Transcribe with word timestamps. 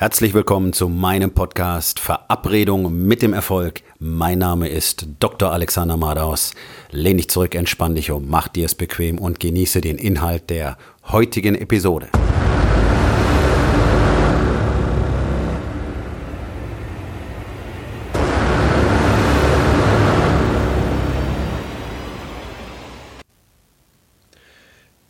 Herzlich 0.00 0.32
willkommen 0.32 0.72
zu 0.72 0.88
meinem 0.88 1.32
Podcast 1.32 1.98
Verabredung 1.98 3.04
mit 3.08 3.20
dem 3.20 3.32
Erfolg. 3.32 3.82
Mein 3.98 4.38
Name 4.38 4.68
ist 4.68 5.08
Dr. 5.18 5.50
Alexander 5.50 5.96
Madaus. 5.96 6.54
Lehn 6.92 7.16
dich 7.16 7.28
zurück, 7.28 7.56
entspann 7.56 7.96
dich 7.96 8.12
um, 8.12 8.28
mach 8.28 8.46
dir 8.46 8.66
es 8.66 8.76
bequem 8.76 9.18
und 9.18 9.40
genieße 9.40 9.80
den 9.80 9.98
Inhalt 9.98 10.50
der 10.50 10.78
heutigen 11.08 11.56
Episode. 11.56 12.10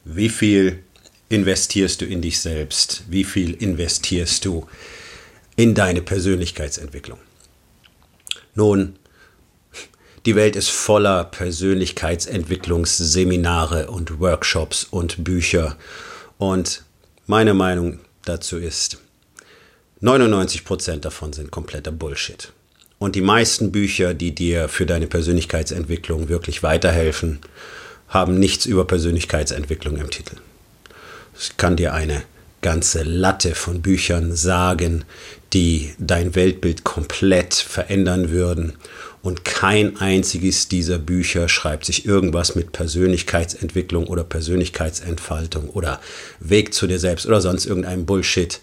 Wie 0.07 0.31
viel 0.31 0.83
investierst 1.29 2.01
du 2.01 2.07
in 2.07 2.23
dich 2.23 2.41
selbst? 2.41 3.03
Wie 3.09 3.25
viel 3.25 3.55
investierst 3.55 4.45
du 4.45 4.69
in 5.57 5.75
deine 5.75 6.03
Persönlichkeitsentwicklung? 6.03 7.19
Nun, 8.55 8.95
die 10.27 10.37
Welt 10.37 10.57
ist 10.57 10.71
voller 10.71 11.25
Persönlichkeitsentwicklungsseminare 11.25 13.91
und 13.91 14.21
Workshops 14.21 14.85
und 14.85 15.25
Bücher. 15.25 15.77
Und 16.39 16.85
meine 17.27 17.55
Meinung 17.55 18.01
dazu 18.25 18.59
ist, 18.59 18.99
99% 20.03 20.99
davon 20.99 21.33
sind 21.33 21.51
kompletter 21.51 21.93
Bullshit. 21.93 22.53
Und 22.99 23.15
die 23.15 23.21
meisten 23.21 23.71
Bücher, 23.71 24.13
die 24.13 24.35
dir 24.35 24.69
für 24.69 24.87
deine 24.87 25.07
Persönlichkeitsentwicklung 25.07 26.29
wirklich 26.29 26.63
weiterhelfen, 26.63 27.39
haben 28.09 28.39
nichts 28.39 28.67
über 28.67 28.87
Persönlichkeitsentwicklung 28.87 29.99
im 29.99 30.11
Titel. 30.11 30.37
Ich 31.41 31.57
kann 31.57 31.77
dir 31.77 31.95
eine 31.95 32.23
ganze 32.63 33.05
Latte 33.05 33.55
von 33.55 33.81
Büchern 33.81 34.35
sagen, 34.35 35.05
die 35.53 35.95
dein 35.99 36.35
Weltbild 36.35 36.83
komplett 36.83 37.55
verändern 37.55 38.31
würden. 38.31 38.75
Und 39.23 39.45
kein 39.45 39.99
einziges 39.99 40.69
dieser 40.69 40.99
Bücher 40.99 41.49
schreibt 41.49 41.85
sich 41.85 42.07
irgendwas 42.07 42.55
mit 42.55 42.73
Persönlichkeitsentwicklung 42.73 44.07
oder 44.07 44.25
Persönlichkeitsentfaltung 44.25 45.71
oder 45.71 46.01
Weg 46.41 46.75
zu 46.75 46.87
dir 46.87 46.99
selbst 46.99 47.27
oder 47.27 47.41
sonst 47.41 47.67
irgendeinem 47.67 48.07
Bullshit 48.07 48.61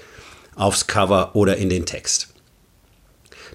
aufs 0.55 0.87
Cover 0.87 1.35
oder 1.35 1.57
in 1.57 1.69
den 1.69 1.85
Text. 1.85 2.29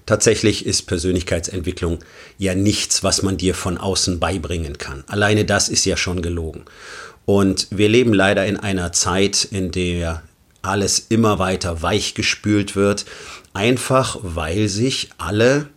Tatsächlich 0.05 0.65
ist 0.65 0.87
Persönlichkeitsentwicklung 0.87 1.99
ja 2.37 2.55
nichts, 2.55 3.03
was 3.03 3.21
man 3.21 3.37
dir 3.37 3.53
von 3.53 3.77
außen 3.77 4.19
beibringen 4.19 4.77
kann. 4.77 5.03
Alleine 5.07 5.45
das 5.45 5.69
ist 5.69 5.85
ja 5.85 5.95
schon 5.95 6.21
gelogen. 6.21 6.65
Und 7.25 7.67
wir 7.71 7.89
leben 7.89 8.13
leider 8.13 8.45
in 8.45 8.57
einer 8.57 8.91
Zeit, 8.91 9.43
in 9.43 9.71
der 9.71 10.23
alles 10.61 11.07
immer 11.09 11.39
weiter 11.39 11.81
weichgespült 11.81 12.75
wird, 12.75 13.05
einfach 13.53 14.17
weil 14.21 14.67
sich 14.67 15.09
alle 15.17 15.67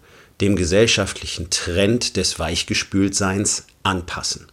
dem 0.41 0.57
gesellschaftlichen 0.57 1.51
Trend 1.51 2.17
des 2.17 2.39
Weichgespültseins 2.39 3.67
anpassen. 3.83 4.47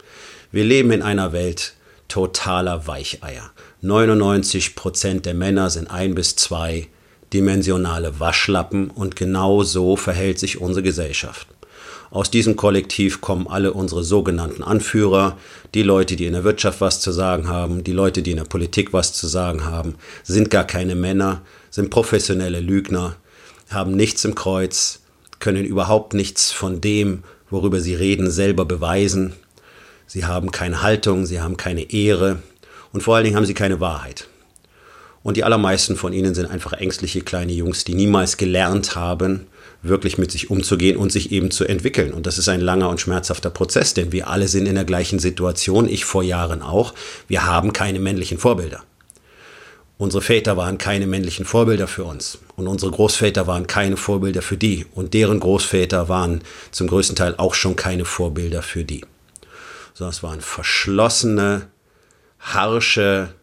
Wir 0.50 0.64
leben 0.64 0.92
in 0.92 1.02
einer 1.02 1.32
Welt 1.32 1.74
totaler 2.08 2.86
Weicheier. 2.86 3.50
99 3.80 4.74
Prozent 4.74 5.26
der 5.26 5.34
Männer 5.34 5.70
sind 5.70 5.90
ein 5.90 6.14
bis 6.14 6.36
zwei 6.36 6.88
dimensionale 7.32 8.20
Waschlappen 8.20 8.90
und 8.90 9.16
genau 9.16 9.62
so 9.62 9.96
verhält 9.96 10.38
sich 10.38 10.60
unsere 10.60 10.82
Gesellschaft. 10.82 11.46
Aus 12.12 12.30
diesem 12.30 12.56
Kollektiv 12.56 13.22
kommen 13.22 13.48
alle 13.48 13.72
unsere 13.72 14.04
sogenannten 14.04 14.62
Anführer, 14.62 15.38
die 15.72 15.82
Leute, 15.82 16.14
die 16.14 16.26
in 16.26 16.34
der 16.34 16.44
Wirtschaft 16.44 16.82
was 16.82 17.00
zu 17.00 17.10
sagen 17.10 17.48
haben, 17.48 17.84
die 17.84 17.92
Leute, 17.92 18.20
die 18.20 18.32
in 18.32 18.36
der 18.36 18.44
Politik 18.44 18.92
was 18.92 19.14
zu 19.14 19.26
sagen 19.26 19.64
haben, 19.64 19.94
sind 20.22 20.50
gar 20.50 20.64
keine 20.64 20.94
Männer, 20.94 21.40
sind 21.70 21.88
professionelle 21.88 22.60
Lügner, 22.60 23.16
haben 23.70 23.96
nichts 23.96 24.26
im 24.26 24.34
Kreuz, 24.34 25.00
können 25.38 25.64
überhaupt 25.64 26.12
nichts 26.12 26.52
von 26.52 26.82
dem, 26.82 27.24
worüber 27.48 27.80
sie 27.80 27.94
reden, 27.94 28.30
selber 28.30 28.66
beweisen. 28.66 29.32
Sie 30.06 30.26
haben 30.26 30.50
keine 30.50 30.82
Haltung, 30.82 31.24
sie 31.24 31.40
haben 31.40 31.56
keine 31.56 31.94
Ehre 31.94 32.42
und 32.92 33.02
vor 33.02 33.16
allen 33.16 33.24
Dingen 33.24 33.36
haben 33.36 33.46
sie 33.46 33.54
keine 33.54 33.80
Wahrheit. 33.80 34.28
Und 35.22 35.38
die 35.38 35.44
allermeisten 35.44 35.96
von 35.96 36.12
ihnen 36.12 36.34
sind 36.34 36.50
einfach 36.50 36.74
ängstliche 36.74 37.22
kleine 37.22 37.52
Jungs, 37.52 37.84
die 37.84 37.94
niemals 37.94 38.36
gelernt 38.36 38.96
haben, 38.96 39.46
wirklich 39.82 40.16
mit 40.16 40.30
sich 40.30 40.50
umzugehen 40.50 40.96
und 40.96 41.10
sich 41.10 41.32
eben 41.32 41.50
zu 41.50 41.64
entwickeln. 41.64 42.12
Und 42.12 42.26
das 42.26 42.38
ist 42.38 42.48
ein 42.48 42.60
langer 42.60 42.88
und 42.88 43.00
schmerzhafter 43.00 43.50
Prozess, 43.50 43.94
denn 43.94 44.12
wir 44.12 44.28
alle 44.28 44.48
sind 44.48 44.66
in 44.66 44.76
der 44.76 44.84
gleichen 44.84 45.18
Situation, 45.18 45.88
ich 45.88 46.04
vor 46.04 46.22
Jahren 46.22 46.62
auch. 46.62 46.94
Wir 47.26 47.46
haben 47.46 47.72
keine 47.72 47.98
männlichen 47.98 48.38
Vorbilder. 48.38 48.82
Unsere 49.98 50.22
Väter 50.22 50.56
waren 50.56 50.78
keine 50.78 51.06
männlichen 51.06 51.44
Vorbilder 51.44 51.86
für 51.86 52.04
uns 52.04 52.38
und 52.56 52.66
unsere 52.66 52.90
Großväter 52.90 53.46
waren 53.46 53.66
keine 53.66 53.96
Vorbilder 53.96 54.42
für 54.42 54.56
die 54.56 54.86
und 54.94 55.14
deren 55.14 55.38
Großväter 55.38 56.08
waren 56.08 56.42
zum 56.72 56.88
größten 56.88 57.14
Teil 57.14 57.34
auch 57.36 57.54
schon 57.54 57.76
keine 57.76 58.04
Vorbilder 58.04 58.62
für 58.62 58.84
die. 58.84 59.04
Sondern 59.94 60.10
es 60.10 60.22
waren 60.24 60.40
verschlossene, 60.40 61.68
harsche, 62.40 63.34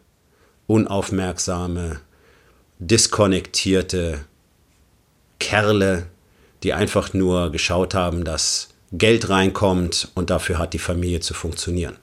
unaufmerksame, 0.66 2.00
diskonnektierte 2.78 4.24
Kerle, 5.38 6.08
die 6.62 6.72
einfach 6.72 7.12
nur 7.14 7.50
geschaut 7.50 7.94
haben, 7.94 8.24
dass 8.24 8.68
Geld 8.92 9.28
reinkommt 9.28 10.08
und 10.14 10.30
dafür 10.30 10.58
hat 10.58 10.72
die 10.72 10.78
Familie 10.78 11.20
zu 11.20 11.34
funktionieren. 11.34 11.96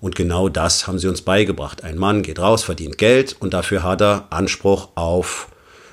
Und 0.00 0.16
genau 0.16 0.48
das 0.48 0.86
haben 0.86 0.98
sie 0.98 1.08
uns 1.08 1.22
beigebracht. 1.22 1.82
Ein 1.82 1.96
Mann 1.96 2.22
geht 2.22 2.38
raus, 2.38 2.64
verdient 2.64 2.98
Geld 2.98 3.36
und 3.40 3.54
dafür 3.54 3.82
hat 3.82 4.02
er 4.02 4.26
Anspruch 4.30 4.90
auf 4.96 5.48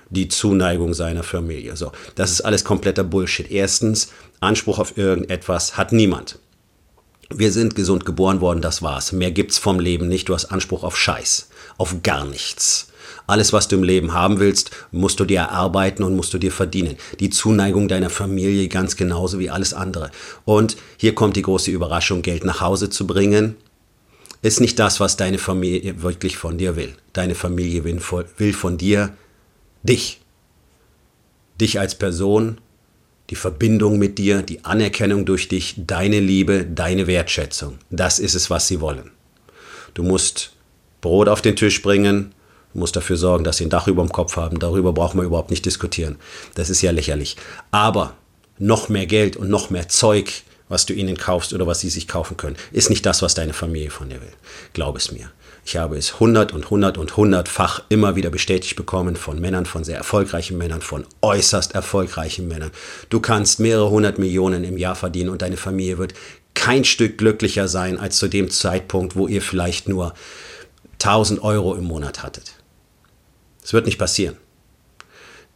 die 0.10 0.28
Zuneigung 0.28 0.94
seiner 0.94 1.24
Familie. 1.24 1.78
So, 1.78 1.92
das 2.16 2.32
ist 2.32 2.42
alles 2.42 2.66
kompletter 2.66 3.06
Bullshit. 3.06 3.50
Erstens, 3.50 4.12
Anspruch 4.42 4.80
auf 4.80 4.98
irgendetwas 4.98 5.78
hat 5.78 5.94
niemand. 5.94 6.40
Wir 7.30 7.54
sind 7.54 7.76
gesund 7.76 8.06
geboren 8.06 8.42
worden, 8.42 8.62
das 8.62 8.82
war's. 8.82 9.14
Mehr 9.14 9.32
gibt's 9.32 9.58
vom 9.58 9.80
Leben 9.80 10.10
nicht. 10.10 10.28
Du 10.28 10.34
hast 10.34 10.46
Anspruch 10.46 10.84
auf 10.84 10.98
Scheiß, 10.98 11.48
auf 11.78 12.04
gar 12.04 12.26
nichts. 12.26 12.91
Alles, 13.32 13.54
was 13.54 13.70
du 13.70 13.78
im 13.78 13.84
Leben 13.84 14.14
haben 14.14 14.42
willst, 14.42 14.72
musst 14.92 15.22
du 15.22 15.24
dir 15.24 15.40
erarbeiten 15.40 16.04
und 16.04 16.18
musst 16.18 16.34
du 16.34 16.38
dir 16.38 16.52
verdienen. 16.52 16.98
Die 17.22 17.30
Zuneigung 17.30 17.88
deiner 17.88 18.10
Familie 18.10 18.68
ganz 18.68 18.98
genauso 18.98 19.40
wie 19.40 19.50
alles 19.50 19.74
andere. 19.74 20.12
Und 20.44 20.76
hier 20.98 21.16
kommt 21.16 21.38
die 21.38 21.42
große 21.42 21.72
Überraschung, 21.72 22.24
Geld 22.24 22.44
nach 22.44 22.60
Hause 22.60 22.90
zu 22.90 23.08
bringen, 23.08 23.56
ist 24.42 24.60
nicht 24.60 24.78
das, 24.80 25.00
was 25.00 25.16
deine 25.16 25.38
Familie 25.38 26.02
wirklich 26.02 26.36
von 26.36 26.58
dir 26.58 26.76
will. 26.76 26.94
Deine 27.14 27.34
Familie 27.34 27.86
will 27.86 28.54
von 28.54 28.78
dir 28.78 29.14
dich. 29.82 30.20
Dich 31.58 31.80
als 31.80 31.96
Person, 31.96 32.60
die 33.30 33.36
Verbindung 33.36 33.98
mit 33.98 34.18
dir, 34.18 34.42
die 34.42 34.66
Anerkennung 34.66 35.24
durch 35.24 35.48
dich, 35.48 35.76
deine 35.78 36.20
Liebe, 36.20 36.66
deine 36.66 37.08
Wertschätzung. 37.08 37.78
Das 37.92 38.20
ist 38.20 38.36
es, 38.36 38.50
was 38.50 38.68
sie 38.68 38.82
wollen. 38.82 39.12
Du 39.94 40.04
musst 40.04 40.52
Brot 41.00 41.30
auf 41.30 41.42
den 41.42 41.56
Tisch 41.56 41.82
bringen, 41.82 42.34
muss 42.74 42.92
dafür 42.92 43.18
sorgen, 43.18 43.44
dass 43.44 43.58
sie 43.58 43.66
ein 43.66 43.70
Dach 43.70 43.88
über 43.88 44.04
dem 44.04 44.12
Kopf 44.12 44.36
haben. 44.36 44.60
Darüber 44.60 44.94
brauchen 44.94 45.20
wir 45.20 45.26
überhaupt 45.26 45.50
nicht 45.50 45.66
diskutieren. 45.66 46.18
Das 46.56 46.70
ist 46.70 46.82
ja 46.82 46.92
lächerlich. 46.92 47.38
Aber 47.72 48.14
noch 48.58 48.90
mehr 48.90 49.06
Geld 49.06 49.36
und 49.38 49.50
noch 49.50 49.70
mehr 49.70 49.90
Zeug, 49.90 50.44
was 50.70 50.86
du 50.86 50.94
ihnen 50.94 51.18
kaufst 51.18 51.54
oder 51.54 51.68
was 51.68 51.82
sie 51.82 51.90
sich 51.90 52.08
kaufen 52.08 52.38
können, 52.38 52.56
ist 52.72 52.90
nicht 52.90 53.06
das, 53.06 53.22
was 53.22 53.34
deine 53.34 53.54
Familie 53.54 53.90
von 53.90 54.10
dir 54.10 54.22
will. 54.22 54.34
Glaub 54.74 54.96
es 54.96 55.12
mir. 55.12 55.32
Ich 55.64 55.78
habe 55.78 55.98
es 55.98 56.20
hundert 56.20 56.54
und 56.54 56.70
hundert 56.70 56.98
und 56.98 57.18
hundertfach 57.18 57.84
immer 57.90 58.16
wieder 58.16 58.30
bestätigt 58.30 58.76
bekommen 58.76 59.16
von 59.16 59.40
Männern, 59.40 59.66
von 59.66 59.84
sehr 59.84 59.98
erfolgreichen 59.98 60.58
Männern, 60.58 60.82
von 60.82 61.06
äußerst 61.22 61.76
erfolgreichen 61.76 62.48
Männern. 62.48 62.72
Du 63.10 63.20
kannst 63.20 63.60
mehrere 63.60 63.90
hundert 63.90 64.18
Millionen 64.18 64.64
im 64.64 64.78
Jahr 64.78 64.96
verdienen 64.96 65.30
und 65.30 65.42
deine 65.42 65.58
Familie 65.58 65.98
wird 65.98 66.14
kein 66.54 66.84
Stück 66.84 67.18
glücklicher 67.18 67.68
sein 67.68 68.00
als 68.00 68.18
zu 68.18 68.28
dem 68.28 68.50
Zeitpunkt, 68.50 69.16
wo 69.16 69.28
ihr 69.28 69.42
vielleicht 69.42 69.88
nur 69.88 70.14
1000 70.94 71.44
Euro 71.44 71.76
im 71.76 71.86
Monat 71.86 72.24
hattet. 72.24 72.54
Es 73.64 73.74
wird 73.74 73.86
nicht 73.86 73.98
passieren. 73.98 74.38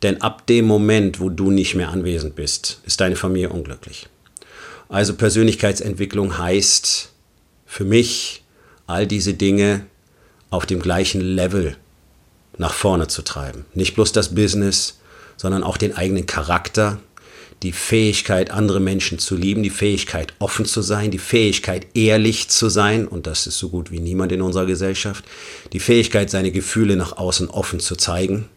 Denn 0.01 0.21
ab 0.21 0.45
dem 0.47 0.65
Moment, 0.65 1.19
wo 1.19 1.29
du 1.29 1.51
nicht 1.51 1.75
mehr 1.75 1.89
anwesend 1.89 2.35
bist, 2.35 2.81
ist 2.85 3.01
deine 3.01 3.15
Familie 3.15 3.49
unglücklich. 3.49 4.07
Also 4.89 5.15
Persönlichkeitsentwicklung 5.15 6.37
heißt 6.37 7.11
für 7.65 7.85
mich, 7.85 8.43
all 8.87 9.07
diese 9.07 9.33
Dinge 9.33 9.85
auf 10.51 10.65
dem 10.65 10.79
gleichen 10.79 11.21
Level 11.21 11.75
nach 12.57 12.73
vorne 12.73 13.07
zu 13.07 13.23
treiben. 13.23 13.65
Nicht 13.73 13.95
bloß 13.95 14.11
das 14.11 14.35
Business, 14.35 14.99
sondern 15.37 15.63
auch 15.63 15.77
den 15.77 15.95
eigenen 15.95 16.25
Charakter, 16.25 16.99
die 17.63 17.71
Fähigkeit, 17.71 18.51
andere 18.51 18.79
Menschen 18.79 19.17
zu 19.17 19.35
lieben, 19.35 19.63
die 19.63 19.69
Fähigkeit, 19.69 20.33
offen 20.39 20.65
zu 20.65 20.81
sein, 20.81 21.11
die 21.11 21.17
Fähigkeit, 21.17 21.87
ehrlich 21.93 22.49
zu 22.49 22.69
sein, 22.69 23.07
und 23.07 23.27
das 23.27 23.47
ist 23.47 23.57
so 23.57 23.69
gut 23.69 23.91
wie 23.91 23.99
niemand 23.99 24.31
in 24.31 24.41
unserer 24.41 24.65
Gesellschaft, 24.65 25.23
die 25.73 25.79
Fähigkeit, 25.79 26.29
seine 26.29 26.51
Gefühle 26.51 26.95
nach 26.95 27.17
außen 27.17 27.49
offen 27.49 27.79
zu 27.79 27.95
zeigen 27.95 28.49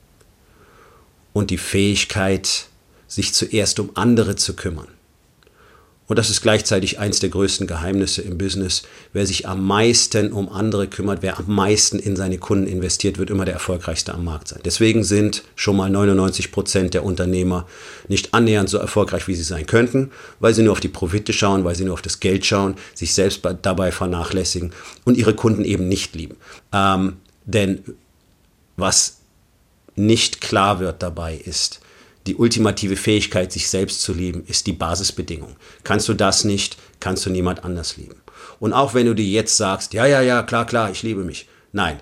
und 1.32 1.50
die 1.50 1.58
Fähigkeit, 1.58 2.66
sich 3.06 3.32
zuerst 3.32 3.80
um 3.80 3.90
andere 3.94 4.36
zu 4.36 4.54
kümmern 4.54 4.88
Und 6.08 6.18
das 6.18 6.30
ist 6.30 6.40
gleichzeitig 6.40 6.98
eins 6.98 7.20
der 7.20 7.28
größten 7.28 7.66
Geheimnisse 7.66 8.22
im 8.22 8.38
Business. 8.38 8.82
Wer 9.12 9.26
sich 9.26 9.46
am 9.46 9.64
meisten 9.64 10.32
um 10.32 10.48
andere 10.48 10.86
kümmert, 10.86 11.20
wer 11.20 11.38
am 11.38 11.54
meisten 11.54 11.98
in 11.98 12.16
seine 12.16 12.38
Kunden 12.38 12.66
investiert, 12.66 13.18
wird 13.18 13.28
immer 13.28 13.44
der 13.44 13.54
erfolgreichste 13.54 14.14
am 14.14 14.24
Markt 14.24 14.48
sein. 14.48 14.60
Deswegen 14.64 15.04
sind 15.04 15.42
schon 15.54 15.76
mal 15.76 15.90
99 15.90 16.50
Prozent 16.50 16.94
der 16.94 17.04
Unternehmer 17.04 17.66
nicht 18.08 18.32
annähernd 18.32 18.70
so 18.70 18.78
erfolgreich, 18.78 19.28
wie 19.28 19.34
sie 19.34 19.42
sein 19.42 19.66
könnten, 19.66 20.10
weil 20.40 20.54
sie 20.54 20.62
nur 20.62 20.72
auf 20.72 20.80
die 20.80 20.88
Profite 20.88 21.34
schauen, 21.34 21.64
weil 21.64 21.74
sie 21.74 21.84
nur 21.84 21.94
auf 21.94 22.02
das 22.02 22.20
Geld 22.20 22.46
schauen, 22.46 22.76
sich 22.94 23.12
selbst 23.12 23.46
dabei 23.60 23.92
vernachlässigen 23.92 24.72
und 25.04 25.18
ihre 25.18 25.34
Kunden 25.34 25.64
eben 25.64 25.88
nicht 25.88 26.16
lieben. 26.16 26.36
Ähm, 26.72 27.18
denn 27.44 27.82
was 28.76 29.18
nicht 29.94 30.40
klar 30.40 30.80
wird 30.80 31.02
dabei 31.02 31.34
ist, 31.36 31.80
die 32.28 32.36
ultimative 32.36 32.96
Fähigkeit, 32.96 33.50
sich 33.50 33.68
selbst 33.68 34.02
zu 34.02 34.12
lieben, 34.12 34.44
ist 34.46 34.66
die 34.66 34.72
Basisbedingung. 34.72 35.56
Kannst 35.82 36.08
du 36.08 36.14
das 36.14 36.44
nicht, 36.44 36.76
kannst 37.00 37.26
du 37.26 37.30
niemand 37.30 37.64
anders 37.64 37.96
lieben. 37.96 38.20
Und 38.60 38.72
auch 38.72 38.94
wenn 38.94 39.06
du 39.06 39.14
dir 39.14 39.24
jetzt 39.24 39.56
sagst, 39.56 39.94
ja, 39.94 40.06
ja, 40.06 40.20
ja, 40.20 40.42
klar, 40.42 40.66
klar, 40.66 40.90
ich 40.90 41.02
liebe 41.02 41.24
mich. 41.24 41.48
Nein, 41.72 42.00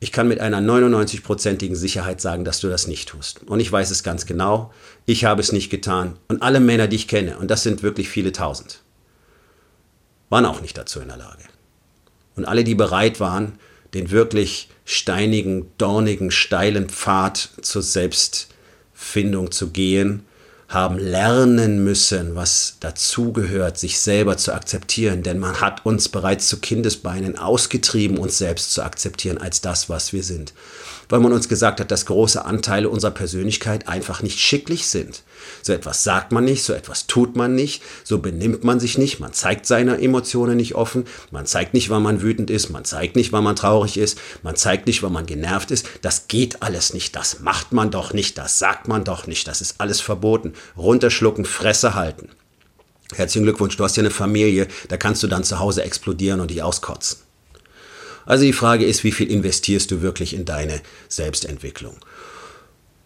ich 0.00 0.12
kann 0.12 0.28
mit 0.28 0.40
einer 0.40 0.60
99-prozentigen 0.60 1.76
Sicherheit 1.76 2.20
sagen, 2.20 2.44
dass 2.44 2.60
du 2.60 2.68
das 2.68 2.86
nicht 2.86 3.08
tust. 3.08 3.42
Und 3.46 3.60
ich 3.60 3.70
weiß 3.70 3.90
es 3.90 4.02
ganz 4.02 4.26
genau. 4.26 4.72
Ich 5.04 5.24
habe 5.24 5.40
es 5.40 5.52
nicht 5.52 5.70
getan. 5.70 6.18
Und 6.28 6.42
alle 6.42 6.60
Männer, 6.60 6.86
die 6.86 6.96
ich 6.96 7.08
kenne, 7.08 7.38
und 7.38 7.50
das 7.50 7.62
sind 7.62 7.82
wirklich 7.82 8.08
viele 8.08 8.32
tausend, 8.32 8.82
waren 10.28 10.46
auch 10.46 10.60
nicht 10.60 10.76
dazu 10.76 11.00
in 11.00 11.08
der 11.08 11.16
Lage. 11.16 11.44
Und 12.36 12.44
alle, 12.44 12.64
die 12.64 12.74
bereit 12.74 13.20
waren, 13.20 13.58
den 13.94 14.10
wirklich 14.10 14.68
steinigen, 14.84 15.70
dornigen, 15.78 16.30
steilen 16.30 16.88
Pfad 16.88 17.50
zur 17.62 17.82
Selbst 17.82 18.48
Findung 18.96 19.52
zu 19.52 19.70
gehen, 19.70 20.22
haben 20.68 20.98
lernen 20.98 21.84
müssen, 21.84 22.34
was 22.34 22.78
dazugehört, 22.80 23.78
sich 23.78 24.00
selber 24.00 24.36
zu 24.36 24.52
akzeptieren. 24.52 25.22
Denn 25.22 25.38
man 25.38 25.60
hat 25.60 25.86
uns 25.86 26.08
bereits 26.08 26.48
zu 26.48 26.58
Kindesbeinen 26.58 27.38
ausgetrieben, 27.38 28.18
uns 28.18 28.38
selbst 28.38 28.72
zu 28.72 28.82
akzeptieren 28.82 29.38
als 29.38 29.60
das, 29.60 29.88
was 29.88 30.12
wir 30.12 30.24
sind 30.24 30.52
weil 31.08 31.20
man 31.20 31.32
uns 31.32 31.48
gesagt 31.48 31.80
hat, 31.80 31.90
dass 31.90 32.06
große 32.06 32.44
Anteile 32.44 32.88
unserer 32.88 33.10
Persönlichkeit 33.10 33.88
einfach 33.88 34.22
nicht 34.22 34.38
schicklich 34.38 34.86
sind. 34.86 35.22
So 35.62 35.72
etwas 35.72 36.04
sagt 36.04 36.32
man 36.32 36.44
nicht, 36.44 36.64
so 36.64 36.72
etwas 36.72 37.06
tut 37.06 37.36
man 37.36 37.54
nicht, 37.54 37.82
so 38.04 38.18
benimmt 38.18 38.64
man 38.64 38.80
sich 38.80 38.98
nicht, 38.98 39.20
man 39.20 39.32
zeigt 39.32 39.66
seine 39.66 40.00
Emotionen 40.00 40.56
nicht 40.56 40.74
offen, 40.74 41.04
man 41.30 41.46
zeigt 41.46 41.74
nicht, 41.74 41.90
wann 41.90 42.02
man 42.02 42.22
wütend 42.22 42.50
ist, 42.50 42.70
man 42.70 42.84
zeigt 42.84 43.16
nicht, 43.16 43.32
wann 43.32 43.44
man 43.44 43.56
traurig 43.56 43.98
ist, 43.98 44.18
man 44.42 44.56
zeigt 44.56 44.86
nicht, 44.86 45.02
wann 45.02 45.12
man 45.12 45.26
genervt 45.26 45.70
ist. 45.70 45.86
Das 46.02 46.28
geht 46.28 46.62
alles 46.62 46.94
nicht, 46.94 47.16
das 47.16 47.40
macht 47.40 47.72
man 47.72 47.90
doch 47.90 48.12
nicht, 48.12 48.38
das 48.38 48.58
sagt 48.58 48.88
man 48.88 49.04
doch 49.04 49.26
nicht, 49.26 49.46
das 49.48 49.60
ist 49.60 49.80
alles 49.80 50.00
verboten. 50.00 50.54
Runterschlucken, 50.76 51.44
Fresse 51.44 51.94
halten. 51.94 52.28
Herzlichen 53.14 53.44
Glückwunsch, 53.44 53.76
du 53.76 53.84
hast 53.84 53.96
ja 53.96 54.02
eine 54.02 54.10
Familie, 54.10 54.66
da 54.88 54.96
kannst 54.96 55.22
du 55.22 55.28
dann 55.28 55.44
zu 55.44 55.60
Hause 55.60 55.84
explodieren 55.84 56.40
und 56.40 56.50
dich 56.50 56.62
auskotzen. 56.62 57.25
Also 58.26 58.44
die 58.44 58.52
Frage 58.52 58.84
ist, 58.84 59.04
wie 59.04 59.12
viel 59.12 59.30
investierst 59.30 59.90
du 59.90 60.02
wirklich 60.02 60.34
in 60.34 60.44
deine 60.44 60.80
Selbstentwicklung? 61.08 61.96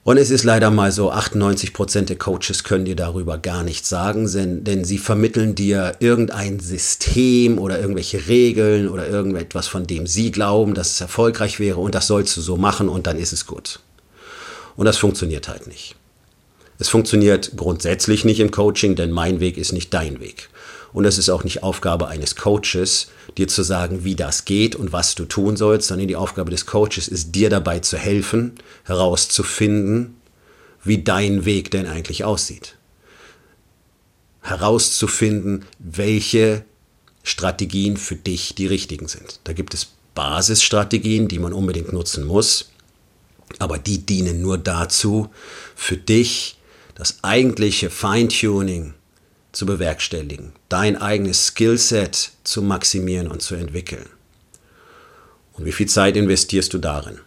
Und 0.03 0.17
es 0.17 0.31
ist 0.31 0.45
leider 0.45 0.71
mal 0.71 0.93
so, 0.93 1.11
98 1.11 1.75
Prozent 1.75 2.09
der 2.09 2.17
Coaches 2.17 2.65
können 2.65 2.87
dir 2.87 2.97
darüber 2.97 3.37
gar 3.37 3.63
nichts 3.63 3.91
sagen, 3.91 4.27
denn 4.65 4.85
sie 4.85 4.97
vermitteln 4.97 5.55
dir 5.55 5.97
irgendein 6.01 6.59
System 6.59 7.59
oder 7.59 7.79
irgendwelche 7.79 8.27
Regeln 8.27 8.89
oder 8.89 9.07
irgendetwas, 9.07 9.69
von 9.69 9.87
dem 9.87 10.07
sie 10.07 10.33
glauben, 10.33 10.73
dass 10.73 10.93
es 10.93 11.01
erfolgreich 11.03 11.61
wäre 11.61 11.81
und 11.81 11.95
das 11.95 12.07
sollst 12.07 12.35
du 12.37 12.41
so 12.41 12.57
machen 12.57 12.89
und 12.89 13.07
dann 13.07 13.19
ist 13.19 13.35
es 13.35 13.47
gut. 13.47 13.81
Und 14.75 14.87
das 14.87 14.97
funktioniert 14.97 15.49
halt 15.49 15.67
nicht. 15.67 15.97
Es 16.79 16.89
funktioniert 16.89 17.53
grundsätzlich 17.57 18.25
nicht 18.25 18.41
im 18.41 18.51
Coaching, 18.51 18.97
denn 18.97 19.11
mein 19.11 19.39
Weg 19.39 19.59
ist 19.59 19.73
nicht 19.73 19.93
dein 19.93 20.19
Weg. 20.19 20.49
Und 20.93 21.05
es 21.05 21.19
ist 21.19 21.29
auch 21.31 21.45
nicht 21.45 21.63
Aufgabe 21.63 22.09
eines 22.09 22.37
Coaches, 22.37 23.09
dir 23.39 23.49
zu 23.49 23.63
sagen, 23.63 24.05
wie 24.05 24.17
das 24.17 24.45
geht 24.45 24.75
und 24.75 24.93
was 24.93 25.15
du 25.15 25.25
tun 25.25 25.57
sollst, 25.57 25.89
sondern 25.89 26.09
die 26.09 26.17
Aufgabe 26.17 26.51
des 26.51 26.67
Coaches 26.67 27.09
ist, 27.09 27.35
dir 27.35 27.49
dabei 27.49 27.79
zu 27.81 27.97
helfen, 27.97 28.55
herauszufinden, 28.85 30.17
wie 30.83 31.03
dein 31.03 31.45
Weg 31.45 31.71
denn 31.71 31.87
eigentlich 31.87 32.25
aussieht. 32.25 32.77
Herauszufinden, 34.43 35.67
welche 35.79 36.65
Strategien 37.23 37.97
für 37.97 38.17
dich 38.17 38.55
die 38.55 38.67
richtigen 38.67 39.07
sind. 39.07 39.41
Da 39.45 39.53
gibt 39.53 39.75
es 39.75 39.89
Basisstrategien, 40.15 41.29
die 41.29 41.39
man 41.39 41.53
unbedingt 41.53 41.93
nutzen 41.93 42.27
muss, 42.27 42.71
aber 43.59 43.79
die 43.79 43.99
dienen 43.99 44.41
nur 44.43 44.59
dazu, 44.59 45.31
für 45.77 45.97
dich 45.97 46.57
das 46.95 47.23
eigentliche 47.23 47.91
Feintuning 47.91 48.95
zu 49.53 49.67
bewerkstelligen, 49.67 50.53
dein 50.69 50.97
eigenes 50.97 51.47
Skillset 51.47 52.33
zu 52.45 52.63
maximieren 52.63 53.29
und 53.29 53.43
zu 53.43 53.55
entwickeln. 53.55 54.07
Und 55.55 55.65
wie 55.65 55.73
viel 55.73 55.89
Zeit 55.89 56.17
investierst 56.17 56.73
du 56.73 56.79
darin? 56.79 57.19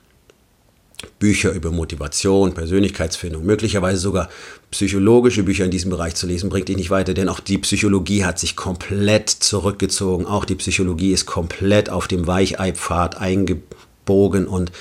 Bücher 1.20 1.52
über 1.52 1.72
Motivation, 1.72 2.54
Persönlichkeitsfindung, 2.54 3.46
möglicherweise 3.46 3.98
sogar 3.98 4.30
psychologische 4.72 5.44
Bücher 5.44 5.66
in 5.66 5.72
diesem 5.72 5.92
Bereich 5.92 6.16
zu 6.16 6.28
lesen, 6.28 6.50
bringt 6.50 6.70
dich 6.70 6.78
nicht 6.78 6.90
weiter, 6.90 7.14
denn 7.14 7.30
auch 7.30 7.40
die 7.40 7.58
Psychologie 7.58 8.24
hat 8.24 8.40
sich 8.40 8.56
komplett 8.56 9.30
zurückgezogen. 9.30 10.26
Auch 10.26 10.46
die 10.46 10.56
Psychologie 10.56 11.12
ist 11.12 11.26
komplett 11.26 11.90
auf 11.90 12.08
dem 12.08 12.26
Weicheipfad 12.26 13.18
eingebogen 13.18 14.48
und 14.48 14.72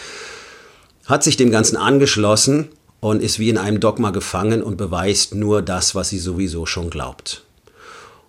hat 1.07 1.25
sich 1.25 1.37
dem 1.37 1.51
Ganzen 1.51 1.77
angeschlossen 1.77 2.69
und 3.03 3.21
ist 3.21 3.41
wie 3.41 3.49
in 3.49 3.59
einem 3.59 3.81
Dogma 3.81 4.11
gefangen 4.11 4.63
und 4.63 4.77
beweist 4.77 5.35
nur 5.35 5.61
das, 5.61 5.97
was 5.97 6.11
sie 6.11 6.21
sowieso 6.21 6.67
schon 6.67 6.89
glaubt. 6.89 7.43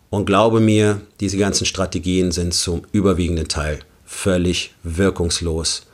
Und 0.10 0.26
glaube 0.26 0.60
mir, 0.60 1.00
diese 1.20 1.38
ganzen 1.38 1.66
Strategien 1.66 2.32
sind 2.32 2.56
zum 2.56 2.82
überwiegenden 2.92 3.48
Teil 3.48 3.80
völlig 4.04 4.74
wirkungslos. 4.82 5.86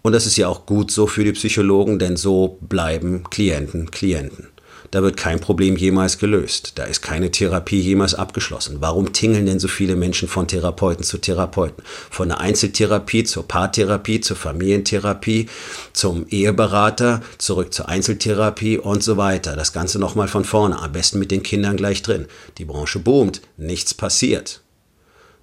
Und 0.00 0.12
das 0.12 0.24
ist 0.24 0.38
ja 0.38 0.48
auch 0.48 0.64
gut 0.64 0.90
so 0.90 1.06
für 1.06 1.22
die 1.22 1.32
Psychologen, 1.32 1.98
denn 1.98 2.16
so 2.16 2.56
bleiben 2.62 3.24
Klienten 3.28 3.90
Klienten. 3.90 4.48
Da 4.94 5.02
wird 5.02 5.16
kein 5.16 5.40
Problem 5.40 5.76
jemals 5.76 6.18
gelöst. 6.18 6.74
Da 6.76 6.84
ist 6.84 7.02
keine 7.02 7.32
Therapie 7.32 7.80
jemals 7.80 8.14
abgeschlossen. 8.14 8.76
Warum 8.78 9.12
tingeln 9.12 9.44
denn 9.44 9.58
so 9.58 9.66
viele 9.66 9.96
Menschen 9.96 10.28
von 10.28 10.46
Therapeuten 10.46 11.02
zu 11.02 11.18
Therapeuten? 11.18 11.82
Von 12.10 12.28
der 12.28 12.38
Einzeltherapie 12.38 13.24
zur 13.24 13.48
Paartherapie, 13.48 14.20
zur 14.20 14.36
Familientherapie, 14.36 15.48
zum 15.94 16.28
Eheberater, 16.28 17.22
zurück 17.38 17.74
zur 17.74 17.88
Einzeltherapie 17.88 18.78
und 18.78 19.02
so 19.02 19.16
weiter. 19.16 19.56
Das 19.56 19.72
Ganze 19.72 19.98
nochmal 19.98 20.28
von 20.28 20.44
vorne, 20.44 20.78
am 20.78 20.92
besten 20.92 21.18
mit 21.18 21.32
den 21.32 21.42
Kindern 21.42 21.76
gleich 21.76 22.02
drin. 22.02 22.26
Die 22.58 22.64
Branche 22.64 23.00
boomt, 23.00 23.40
nichts 23.56 23.94
passiert. 23.94 24.62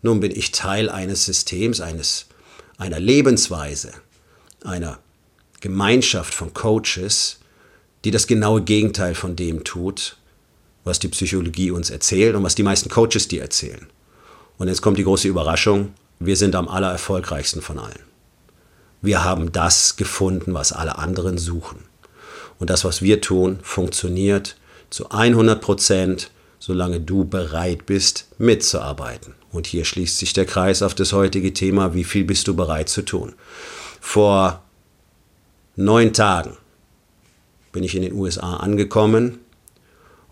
Nun 0.01 0.21
bin 0.21 0.31
ich 0.31 0.54
Teil 0.54 0.89
eines 0.89 1.25
Systems, 1.25 1.81
eines, 1.81 2.27
einer 2.77 3.01
Lebensweise, 3.01 3.92
einer 4.63 5.00
Gemeinschaft 5.59 6.33
von 6.33 6.54
Coaches, 6.54 7.40
die 8.03 8.12
das 8.12 8.27
genaue 8.27 8.62
Gegenteil 8.62 9.15
von 9.15 9.36
dem 9.36 9.63
tut, 9.63 10.18
was 10.83 10.99
die 10.99 11.09
Psychologie 11.09 11.71
uns 11.71 11.90
erzählt 11.90 12.35
und 12.35 12.44
was 12.44 12.56
die 12.56 12.64
meisten 12.64 12.90
Coaches 12.90 13.28
dir 13.28 13.42
erzählen. 13.42 13.87
Und 14.57 14.68
jetzt 14.68 14.81
kommt 14.81 14.97
die 14.97 15.04
große 15.04 15.28
Überraschung, 15.28 15.94
wir 16.19 16.35
sind 16.35 16.56
am 16.56 16.68
allererfolgreichsten 16.68 17.61
von 17.61 17.80
allen. 17.80 18.04
Wir 19.02 19.23
haben 19.23 19.52
das 19.52 19.95
gefunden, 19.95 20.54
was 20.54 20.71
alle 20.71 20.97
anderen 20.97 21.37
suchen. 21.37 21.80
Und 22.59 22.69
das, 22.69 22.85
was 22.85 23.02
wir 23.02 23.21
tun, 23.21 23.59
funktioniert 23.64 24.56
zu 24.92 25.09
100 25.09 25.59
Prozent, 25.59 26.30
solange 26.59 26.99
du 26.99 27.25
bereit 27.25 27.87
bist, 27.87 28.28
mitzuarbeiten. 28.37 29.33
Und 29.52 29.66
hier 29.66 29.83
schließt 29.83 30.19
sich 30.19 30.33
der 30.33 30.45
Kreis 30.45 30.83
auf 30.83 30.94
das 30.94 31.14
heutige 31.14 31.54
Thema, 31.54 31.95
wie 31.95 32.04
viel 32.04 32.23
bist 32.23 32.47
du 32.47 32.56
bereit 32.56 32.90
zu 32.90 33.02
tun. 33.02 33.33
Vor 33.99 34.61
neun 35.75 36.14
Tagen 36.14 36.57
bin 37.71 37.83
ich 37.83 37.95
in 37.95 38.01
den 38.01 38.13
USA 38.13 38.57
angekommen, 38.57 39.40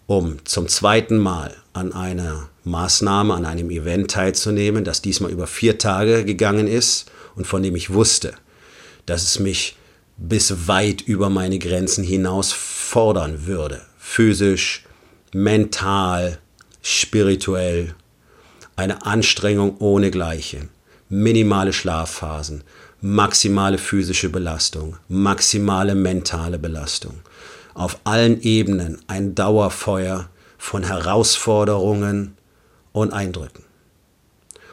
um 0.07 0.37
zum 0.45 0.67
zweiten 0.67 1.17
Mal 1.17 1.55
an 1.73 1.93
einer 1.93 2.49
Maßnahme, 2.63 3.33
an 3.33 3.45
einem 3.45 3.69
Event 3.69 4.11
teilzunehmen, 4.11 4.83
das 4.83 5.01
diesmal 5.01 5.31
über 5.31 5.47
vier 5.47 5.77
Tage 5.77 6.25
gegangen 6.25 6.67
ist 6.67 7.11
und 7.35 7.45
von 7.45 7.63
dem 7.63 7.75
ich 7.75 7.93
wusste, 7.93 8.33
dass 9.05 9.23
es 9.23 9.39
mich 9.39 9.77
bis 10.17 10.67
weit 10.67 11.01
über 11.01 11.29
meine 11.29 11.59
Grenzen 11.59 12.03
hinaus 12.03 12.51
fordern 12.51 13.45
würde. 13.45 13.81
Physisch, 13.97 14.83
mental, 15.33 16.39
spirituell. 16.81 17.95
Eine 18.75 19.05
Anstrengung 19.05 19.77
ohne 19.79 20.11
Gleiche. 20.11 20.69
Minimale 21.07 21.73
Schlafphasen, 21.73 22.63
maximale 23.01 23.77
physische 23.77 24.29
Belastung, 24.29 24.97
maximale 25.07 25.95
mentale 25.95 26.59
Belastung 26.59 27.15
auf 27.79 28.01
allen 28.03 28.41
Ebenen 28.41 28.99
ein 29.07 29.35
Dauerfeuer 29.35 30.29
von 30.57 30.83
Herausforderungen 30.83 32.35
und 32.91 33.13
Eindrücken. 33.13 33.63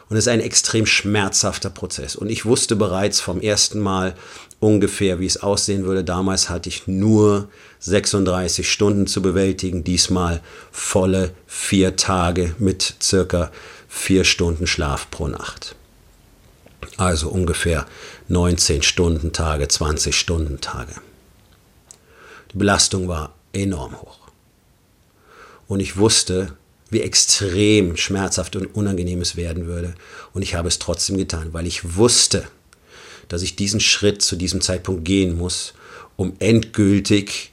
Und 0.08 0.16
es 0.16 0.26
ist 0.26 0.32
ein 0.32 0.40
extrem 0.40 0.86
schmerzhafter 0.86 1.70
Prozess. 1.70 2.16
Und 2.16 2.30
ich 2.30 2.46
wusste 2.46 2.74
bereits 2.74 3.20
vom 3.20 3.40
ersten 3.40 3.78
Mal 3.78 4.14
ungefähr, 4.58 5.20
wie 5.20 5.26
es 5.26 5.40
aussehen 5.40 5.84
würde. 5.84 6.02
Damals 6.02 6.50
hatte 6.50 6.68
ich 6.68 6.88
nur 6.88 7.48
36 7.78 8.70
Stunden 8.70 9.06
zu 9.06 9.22
bewältigen, 9.22 9.84
diesmal 9.84 10.40
volle 10.72 11.30
vier 11.46 11.94
Tage 11.94 12.56
mit 12.58 12.96
circa 13.00 13.52
vier 13.88 14.24
Stunden 14.24 14.66
Schlaf 14.66 15.10
pro 15.12 15.28
Nacht. 15.28 15.76
Also 16.96 17.28
ungefähr 17.28 17.86
19 18.26 18.82
Stunden 18.82 19.32
Tage, 19.32 19.68
20 19.68 20.16
Stunden 20.16 20.60
Tage. 20.60 20.94
Die 22.56 22.60
Belastung 22.60 23.06
war 23.06 23.34
enorm 23.52 24.00
hoch. 24.00 24.16
Und 25.68 25.80
ich 25.80 25.98
wusste, 25.98 26.56
wie 26.88 27.02
extrem 27.02 27.98
schmerzhaft 27.98 28.56
und 28.56 28.74
unangenehm 28.74 29.20
es 29.20 29.36
werden 29.36 29.66
würde. 29.66 29.94
Und 30.32 30.40
ich 30.40 30.54
habe 30.54 30.66
es 30.66 30.78
trotzdem 30.78 31.18
getan, 31.18 31.52
weil 31.52 31.66
ich 31.66 31.96
wusste, 31.96 32.44
dass 33.28 33.42
ich 33.42 33.56
diesen 33.56 33.78
Schritt 33.78 34.22
zu 34.22 34.36
diesem 34.36 34.62
Zeitpunkt 34.62 35.04
gehen 35.04 35.36
muss, 35.36 35.74
um 36.16 36.32
endgültig 36.38 37.52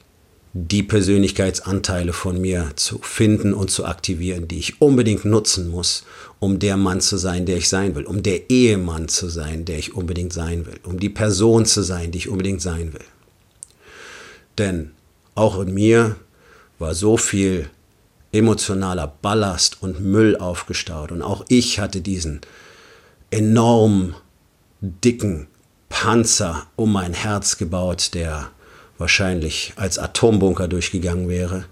die 0.54 0.82
Persönlichkeitsanteile 0.82 2.14
von 2.14 2.40
mir 2.40 2.70
zu 2.76 2.98
finden 3.02 3.52
und 3.52 3.70
zu 3.70 3.84
aktivieren, 3.84 4.48
die 4.48 4.58
ich 4.58 4.80
unbedingt 4.80 5.26
nutzen 5.26 5.68
muss, 5.68 6.04
um 6.40 6.58
der 6.58 6.78
Mann 6.78 7.02
zu 7.02 7.18
sein, 7.18 7.44
der 7.44 7.58
ich 7.58 7.68
sein 7.68 7.94
will, 7.94 8.04
um 8.04 8.22
der 8.22 8.48
Ehemann 8.48 9.08
zu 9.08 9.28
sein, 9.28 9.66
der 9.66 9.78
ich 9.78 9.94
unbedingt 9.94 10.32
sein 10.32 10.64
will, 10.64 10.80
um 10.82 10.98
die 10.98 11.10
Person 11.10 11.66
zu 11.66 11.82
sein, 11.82 12.10
die 12.10 12.16
ich 12.16 12.30
unbedingt 12.30 12.62
sein 12.62 12.94
will. 12.94 13.04
Denn 14.58 14.92
auch 15.34 15.58
in 15.60 15.74
mir 15.74 16.16
war 16.78 16.94
so 16.94 17.16
viel 17.16 17.70
emotionaler 18.32 19.06
Ballast 19.22 19.80
und 19.80 20.00
Müll 20.00 20.36
aufgestaut 20.36 21.12
und 21.12 21.22
auch 21.22 21.44
ich 21.48 21.78
hatte 21.78 22.00
diesen 22.00 22.40
enorm 23.30 24.14
dicken 24.80 25.46
Panzer 25.88 26.66
um 26.76 26.92
mein 26.92 27.14
Herz 27.14 27.56
gebaut, 27.56 28.14
der 28.14 28.50
wahrscheinlich 28.98 29.72
als 29.76 29.98
Atombunker 29.98 30.68
durchgegangen 30.68 31.28
wäre. 31.28 31.64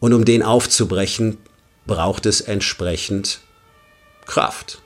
Und 0.00 0.12
um 0.12 0.24
den 0.24 0.42
aufzubrechen, 0.42 1.38
braucht 1.86 2.26
es 2.26 2.40
entsprechend 2.40 3.40
Kraft. 4.26 4.82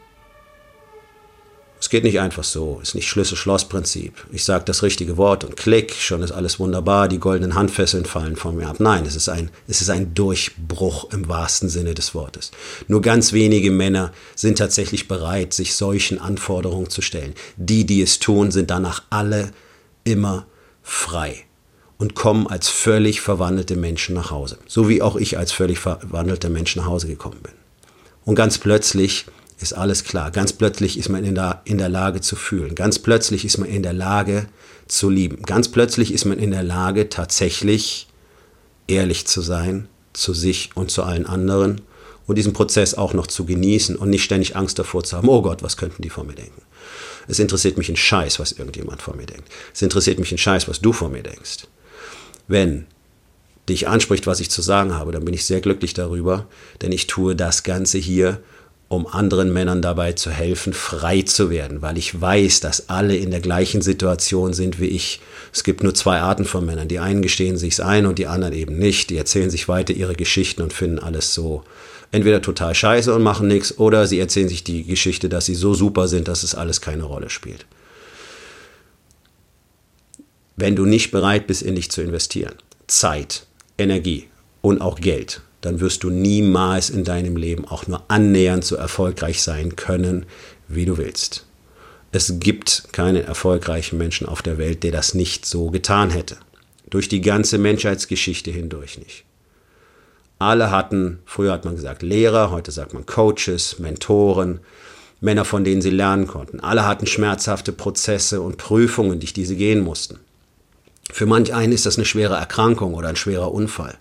Es 1.86 1.90
geht 1.90 2.02
nicht 2.02 2.18
einfach 2.18 2.42
so, 2.42 2.80
ist 2.82 2.96
nicht 2.96 3.06
Schlüssel-Schloss-Prinzip. 3.06 4.12
Ich 4.32 4.42
sage 4.42 4.64
das 4.64 4.82
richtige 4.82 5.16
Wort 5.16 5.44
und 5.44 5.56
klick, 5.56 5.94
schon 5.94 6.20
ist 6.24 6.32
alles 6.32 6.58
wunderbar, 6.58 7.06
die 7.06 7.20
goldenen 7.20 7.54
Handfesseln 7.54 8.06
fallen 8.06 8.34
von 8.34 8.56
mir 8.56 8.66
ab. 8.66 8.80
Nein, 8.80 9.06
es 9.06 9.14
ist, 9.14 9.28
ein, 9.28 9.52
es 9.68 9.82
ist 9.82 9.90
ein 9.90 10.12
Durchbruch 10.12 11.12
im 11.12 11.28
wahrsten 11.28 11.68
Sinne 11.68 11.94
des 11.94 12.12
Wortes. 12.12 12.50
Nur 12.88 13.02
ganz 13.02 13.32
wenige 13.32 13.70
Männer 13.70 14.12
sind 14.34 14.58
tatsächlich 14.58 15.06
bereit, 15.06 15.54
sich 15.54 15.76
solchen 15.76 16.20
Anforderungen 16.20 16.90
zu 16.90 17.02
stellen. 17.02 17.34
Die, 17.56 17.86
die 17.86 18.02
es 18.02 18.18
tun, 18.18 18.50
sind 18.50 18.68
danach 18.68 19.04
alle 19.10 19.52
immer 20.02 20.44
frei 20.82 21.44
und 21.98 22.16
kommen 22.16 22.48
als 22.48 22.68
völlig 22.68 23.20
verwandelte 23.20 23.76
Menschen 23.76 24.16
nach 24.16 24.32
Hause. 24.32 24.58
So 24.66 24.88
wie 24.88 25.02
auch 25.02 25.14
ich 25.14 25.38
als 25.38 25.52
völlig 25.52 25.78
verwandelter 25.78 26.48
Mensch 26.48 26.74
nach 26.74 26.86
Hause 26.86 27.06
gekommen 27.06 27.38
bin. 27.44 27.52
Und 28.24 28.34
ganz 28.34 28.58
plötzlich 28.58 29.26
ist 29.58 29.72
alles 29.72 30.04
klar. 30.04 30.30
Ganz 30.30 30.52
plötzlich 30.52 30.98
ist 30.98 31.08
man 31.08 31.24
in 31.24 31.34
der, 31.34 31.62
in 31.64 31.78
der 31.78 31.88
Lage 31.88 32.20
zu 32.20 32.36
fühlen. 32.36 32.74
Ganz 32.74 32.98
plötzlich 32.98 33.44
ist 33.44 33.58
man 33.58 33.68
in 33.68 33.82
der 33.82 33.94
Lage 33.94 34.48
zu 34.86 35.08
lieben. 35.10 35.42
Ganz 35.42 35.68
plötzlich 35.68 36.12
ist 36.12 36.24
man 36.24 36.38
in 36.38 36.50
der 36.50 36.62
Lage, 36.62 37.08
tatsächlich 37.08 38.08
ehrlich 38.86 39.26
zu 39.26 39.40
sein 39.40 39.88
zu 40.16 40.32
sich 40.32 40.70
und 40.74 40.90
zu 40.90 41.02
allen 41.02 41.26
anderen 41.26 41.82
und 42.26 42.36
diesen 42.36 42.52
Prozess 42.52 42.94
auch 42.94 43.12
noch 43.12 43.26
zu 43.26 43.44
genießen 43.44 43.96
und 43.96 44.10
nicht 44.10 44.24
ständig 44.24 44.56
Angst 44.56 44.78
davor 44.78 45.04
zu 45.04 45.16
haben, 45.16 45.28
oh 45.28 45.42
Gott, 45.42 45.62
was 45.62 45.76
könnten 45.76 46.02
die 46.02 46.10
von 46.10 46.26
mir 46.26 46.34
denken. 46.34 46.62
Es 47.28 47.38
interessiert 47.38 47.76
mich 47.76 47.88
ein 47.88 47.96
Scheiß, 47.96 48.38
was 48.38 48.52
irgendjemand 48.52 49.02
von 49.02 49.16
mir 49.16 49.26
denkt. 49.26 49.48
Es 49.74 49.82
interessiert 49.82 50.18
mich 50.18 50.32
ein 50.32 50.38
Scheiß, 50.38 50.68
was 50.68 50.80
du 50.80 50.92
von 50.92 51.12
mir 51.12 51.22
denkst. 51.22 51.66
Wenn 52.48 52.86
dich 53.68 53.88
anspricht, 53.88 54.26
was 54.26 54.40
ich 54.40 54.50
zu 54.50 54.62
sagen 54.62 54.94
habe, 54.94 55.12
dann 55.12 55.24
bin 55.24 55.34
ich 55.34 55.44
sehr 55.44 55.60
glücklich 55.60 55.92
darüber, 55.92 56.46
denn 56.82 56.92
ich 56.92 57.06
tue 57.06 57.34
das 57.34 57.62
Ganze 57.62 57.98
hier, 57.98 58.40
um 58.88 59.06
anderen 59.06 59.52
Männern 59.52 59.82
dabei 59.82 60.12
zu 60.12 60.30
helfen, 60.30 60.72
frei 60.72 61.22
zu 61.22 61.50
werden, 61.50 61.82
weil 61.82 61.98
ich 61.98 62.20
weiß, 62.20 62.60
dass 62.60 62.88
alle 62.88 63.16
in 63.16 63.32
der 63.32 63.40
gleichen 63.40 63.82
Situation 63.82 64.52
sind 64.52 64.80
wie 64.80 64.86
ich. 64.86 65.20
Es 65.52 65.64
gibt 65.64 65.82
nur 65.82 65.94
zwei 65.94 66.20
Arten 66.20 66.44
von 66.44 66.64
Männern. 66.64 66.86
Die 66.86 67.00
einen 67.00 67.22
gestehen 67.22 67.56
sich's 67.56 67.80
ein 67.80 68.06
und 68.06 68.18
die 68.18 68.28
anderen 68.28 68.54
eben 68.54 68.78
nicht. 68.78 69.10
Die 69.10 69.16
erzählen 69.16 69.50
sich 69.50 69.68
weiter 69.68 69.92
ihre 69.92 70.14
Geschichten 70.14 70.62
und 70.62 70.72
finden 70.72 71.00
alles 71.00 71.34
so 71.34 71.64
entweder 72.12 72.40
total 72.40 72.74
scheiße 72.74 73.12
und 73.12 73.22
machen 73.22 73.48
nichts 73.48 73.76
oder 73.78 74.06
sie 74.06 74.20
erzählen 74.20 74.48
sich 74.48 74.62
die 74.62 74.84
Geschichte, 74.84 75.28
dass 75.28 75.46
sie 75.46 75.56
so 75.56 75.74
super 75.74 76.06
sind, 76.06 76.28
dass 76.28 76.44
es 76.44 76.54
alles 76.54 76.80
keine 76.80 77.02
Rolle 77.02 77.30
spielt. 77.30 77.66
Wenn 80.54 80.76
du 80.76 80.86
nicht 80.86 81.10
bereit 81.10 81.48
bist, 81.48 81.62
in 81.62 81.74
dich 81.74 81.90
zu 81.90 82.02
investieren, 82.02 82.54
Zeit, 82.86 83.46
Energie 83.76 84.28
und 84.62 84.80
auch 84.80 85.00
Geld, 85.00 85.42
dann 85.66 85.80
wirst 85.80 86.04
du 86.04 86.10
niemals 86.10 86.90
in 86.90 87.02
deinem 87.02 87.36
Leben 87.36 87.66
auch 87.66 87.88
nur 87.88 88.04
annähernd 88.08 88.64
so 88.64 88.76
erfolgreich 88.76 89.42
sein 89.42 89.74
können, 89.74 90.24
wie 90.68 90.84
du 90.84 90.96
willst. 90.96 91.44
Es 92.12 92.38
gibt 92.38 92.92
keinen 92.92 93.24
erfolgreichen 93.24 93.98
Menschen 93.98 94.28
auf 94.28 94.42
der 94.42 94.58
Welt, 94.58 94.84
der 94.84 94.92
das 94.92 95.12
nicht 95.12 95.44
so 95.44 95.70
getan 95.70 96.10
hätte. 96.10 96.36
Durch 96.88 97.08
die 97.08 97.20
ganze 97.20 97.58
Menschheitsgeschichte 97.58 98.52
hindurch 98.52 98.98
nicht. 98.98 99.24
Alle 100.38 100.70
hatten, 100.70 101.18
früher 101.24 101.52
hat 101.52 101.64
man 101.64 101.74
gesagt 101.74 102.02
Lehrer, 102.02 102.52
heute 102.52 102.70
sagt 102.70 102.94
man 102.94 103.04
Coaches, 103.04 103.80
Mentoren, 103.80 104.60
Männer, 105.20 105.44
von 105.44 105.64
denen 105.64 105.82
sie 105.82 105.90
lernen 105.90 106.28
konnten. 106.28 106.60
Alle 106.60 106.86
hatten 106.86 107.08
schmerzhafte 107.08 107.72
Prozesse 107.72 108.40
und 108.40 108.56
Prüfungen, 108.56 109.18
durch 109.18 109.32
die 109.32 109.46
sie 109.46 109.56
gehen 109.56 109.80
mussten. 109.80 110.20
Für 111.12 111.26
manch 111.26 111.54
einen 111.54 111.72
ist 111.72 111.86
das 111.86 111.96
eine 111.96 112.04
schwere 112.04 112.36
Erkrankung 112.36 112.94
oder 112.94 113.08
ein 113.08 113.16
schwerer 113.16 113.52
Unfall. 113.52 113.96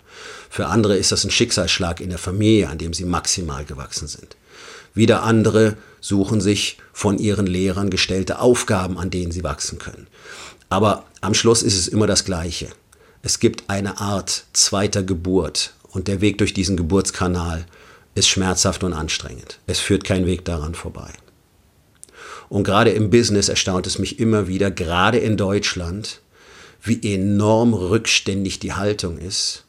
Für 0.50 0.66
andere 0.66 0.96
ist 0.96 1.12
das 1.12 1.24
ein 1.24 1.30
Schicksalsschlag 1.30 2.00
in 2.00 2.10
der 2.10 2.18
Familie, 2.18 2.68
an 2.68 2.78
dem 2.78 2.92
sie 2.92 3.04
maximal 3.04 3.64
gewachsen 3.64 4.08
sind. 4.08 4.36
Wieder 4.94 5.22
andere 5.22 5.76
suchen 6.00 6.40
sich 6.40 6.78
von 6.92 7.18
ihren 7.18 7.46
Lehrern 7.46 7.90
gestellte 7.90 8.38
Aufgaben, 8.38 8.98
an 8.98 9.10
denen 9.10 9.30
sie 9.30 9.44
wachsen 9.44 9.78
können. 9.78 10.06
Aber 10.68 11.04
am 11.20 11.34
Schluss 11.34 11.62
ist 11.62 11.78
es 11.78 11.88
immer 11.88 12.06
das 12.06 12.24
Gleiche. 12.24 12.68
Es 13.22 13.38
gibt 13.38 13.68
eine 13.68 14.00
Art 14.00 14.44
zweiter 14.52 15.02
Geburt 15.02 15.74
und 15.90 16.08
der 16.08 16.20
Weg 16.20 16.38
durch 16.38 16.54
diesen 16.54 16.76
Geburtskanal 16.76 17.66
ist 18.14 18.28
schmerzhaft 18.28 18.82
und 18.84 18.92
anstrengend. 18.92 19.58
Es 19.66 19.78
führt 19.78 20.04
kein 20.04 20.26
Weg 20.26 20.44
daran 20.44 20.74
vorbei. 20.74 21.10
Und 22.48 22.64
gerade 22.64 22.90
im 22.90 23.10
Business 23.10 23.48
erstaunt 23.48 23.86
es 23.86 23.98
mich 23.98 24.18
immer 24.18 24.48
wieder, 24.48 24.70
gerade 24.70 25.18
in 25.18 25.36
Deutschland, 25.36 26.20
wie 26.86 27.14
enorm 27.14 27.74
rückständig 27.74 28.58
die 28.58 28.72
Haltung 28.72 29.18
ist. 29.18 29.64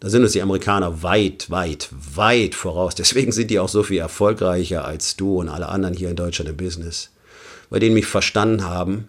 Da 0.00 0.08
sind 0.08 0.22
uns 0.22 0.32
die 0.32 0.42
Amerikaner 0.42 1.02
weit, 1.02 1.50
weit, 1.50 1.88
weit 2.14 2.54
voraus. 2.54 2.94
Deswegen 2.94 3.32
sind 3.32 3.50
die 3.50 3.58
auch 3.58 3.68
so 3.68 3.82
viel 3.82 3.98
erfolgreicher 3.98 4.84
als 4.84 5.16
du 5.16 5.38
und 5.38 5.48
alle 5.48 5.68
anderen 5.68 5.94
hier 5.94 6.10
in 6.10 6.16
Deutschland 6.16 6.48
im 6.48 6.56
Business. 6.56 7.10
Bei 7.68 7.78
denen 7.78 7.94
mich 7.94 8.06
verstanden 8.06 8.64
haben, 8.64 9.08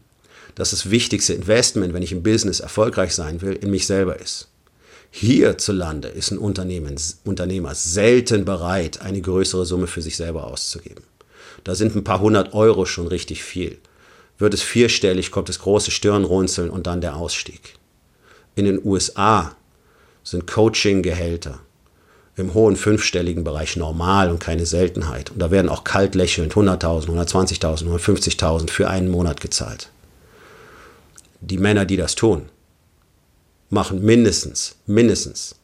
dass 0.56 0.72
das 0.72 0.90
wichtigste 0.90 1.34
Investment, 1.34 1.94
wenn 1.94 2.02
ich 2.02 2.12
im 2.12 2.24
Business 2.24 2.60
erfolgreich 2.60 3.14
sein 3.14 3.42
will, 3.42 3.54
in 3.54 3.70
mich 3.70 3.86
selber 3.86 4.20
ist. 4.20 4.48
Hierzulande 5.12 6.08
ist 6.08 6.32
ein 6.32 6.38
Unternehmer 6.38 7.76
selten 7.76 8.46
bereit, 8.46 9.02
eine 9.02 9.22
größere 9.22 9.66
Summe 9.66 9.88
für 9.88 10.02
sich 10.02 10.18
selber 10.18 10.46
auszugeben. 10.46 11.04
Da 11.64 11.76
sind 11.76 11.96
ein 11.96 12.04
paar 12.04 12.20
hundert 12.20 12.54
Euro 12.54 12.86
schon 12.86 13.08
richtig 13.08 13.44
viel. 13.44 13.78
Wird 14.40 14.54
es 14.54 14.62
vierstellig, 14.62 15.32
kommt 15.32 15.50
das 15.50 15.60
große 15.60 15.92
Stirnrunzeln 15.92 16.70
und 16.70 16.88
dann 16.88 17.02
der 17.02 17.16
Ausstieg. 17.16 17.76
In 18.56 18.66
den 18.66 18.84
USA 18.84 19.56
sind 20.24 20.48
Coaching-Gehälter 20.48 21.60
im 22.36 22.54
hohen 22.54 22.78
fünfstelligen 22.78 23.44
Bereich 23.44 23.76
normal 23.76 24.32
und 24.32 24.40
keine 24.40 24.66
Seltenheit. 24.66 25.30
Und 25.30 25.40
da 25.40 25.52
werden 25.52 25.70
auch 25.70 25.84
kalt 25.84 26.16
lächelnd 26.16 26.54
100.000, 26.54 27.08
120.000, 27.08 27.84
150.000 27.84 28.70
für 28.70 28.90
einen 28.90 29.10
Monat 29.10 29.42
gezahlt. 29.42 29.90
Die 31.42 31.58
Männer, 31.58 31.86
die 31.86 31.98
das 31.98 32.16
tun, 32.16 32.50
machen 33.70 34.02
mindestens, 34.04 34.78
mindestens 34.86 35.56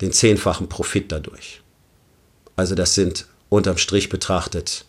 den 0.00 0.12
zehnfachen 0.12 0.68
Profit 0.68 1.12
dadurch. 1.12 1.60
Also 2.56 2.74
das 2.74 2.94
sind 2.94 3.26
unterm 3.50 3.76
Strich 3.76 4.08
betrachtet 4.08 4.86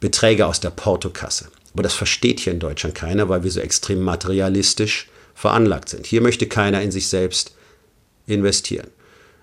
Beträge 0.00 0.46
aus 0.46 0.60
der 0.60 0.70
Portokasse. 0.70 1.48
Aber 1.74 1.82
das 1.82 1.94
versteht 1.94 2.40
hier 2.40 2.52
in 2.52 2.60
Deutschland 2.60 2.94
keiner, 2.94 3.28
weil 3.28 3.44
wir 3.44 3.50
so 3.50 3.60
extrem 3.60 4.02
materialistisch 4.02 5.08
veranlagt 5.34 5.88
sind. 5.88 6.06
Hier 6.06 6.20
möchte 6.20 6.46
keiner 6.46 6.82
in 6.82 6.90
sich 6.90 7.08
selbst 7.08 7.54
investieren. 8.26 8.88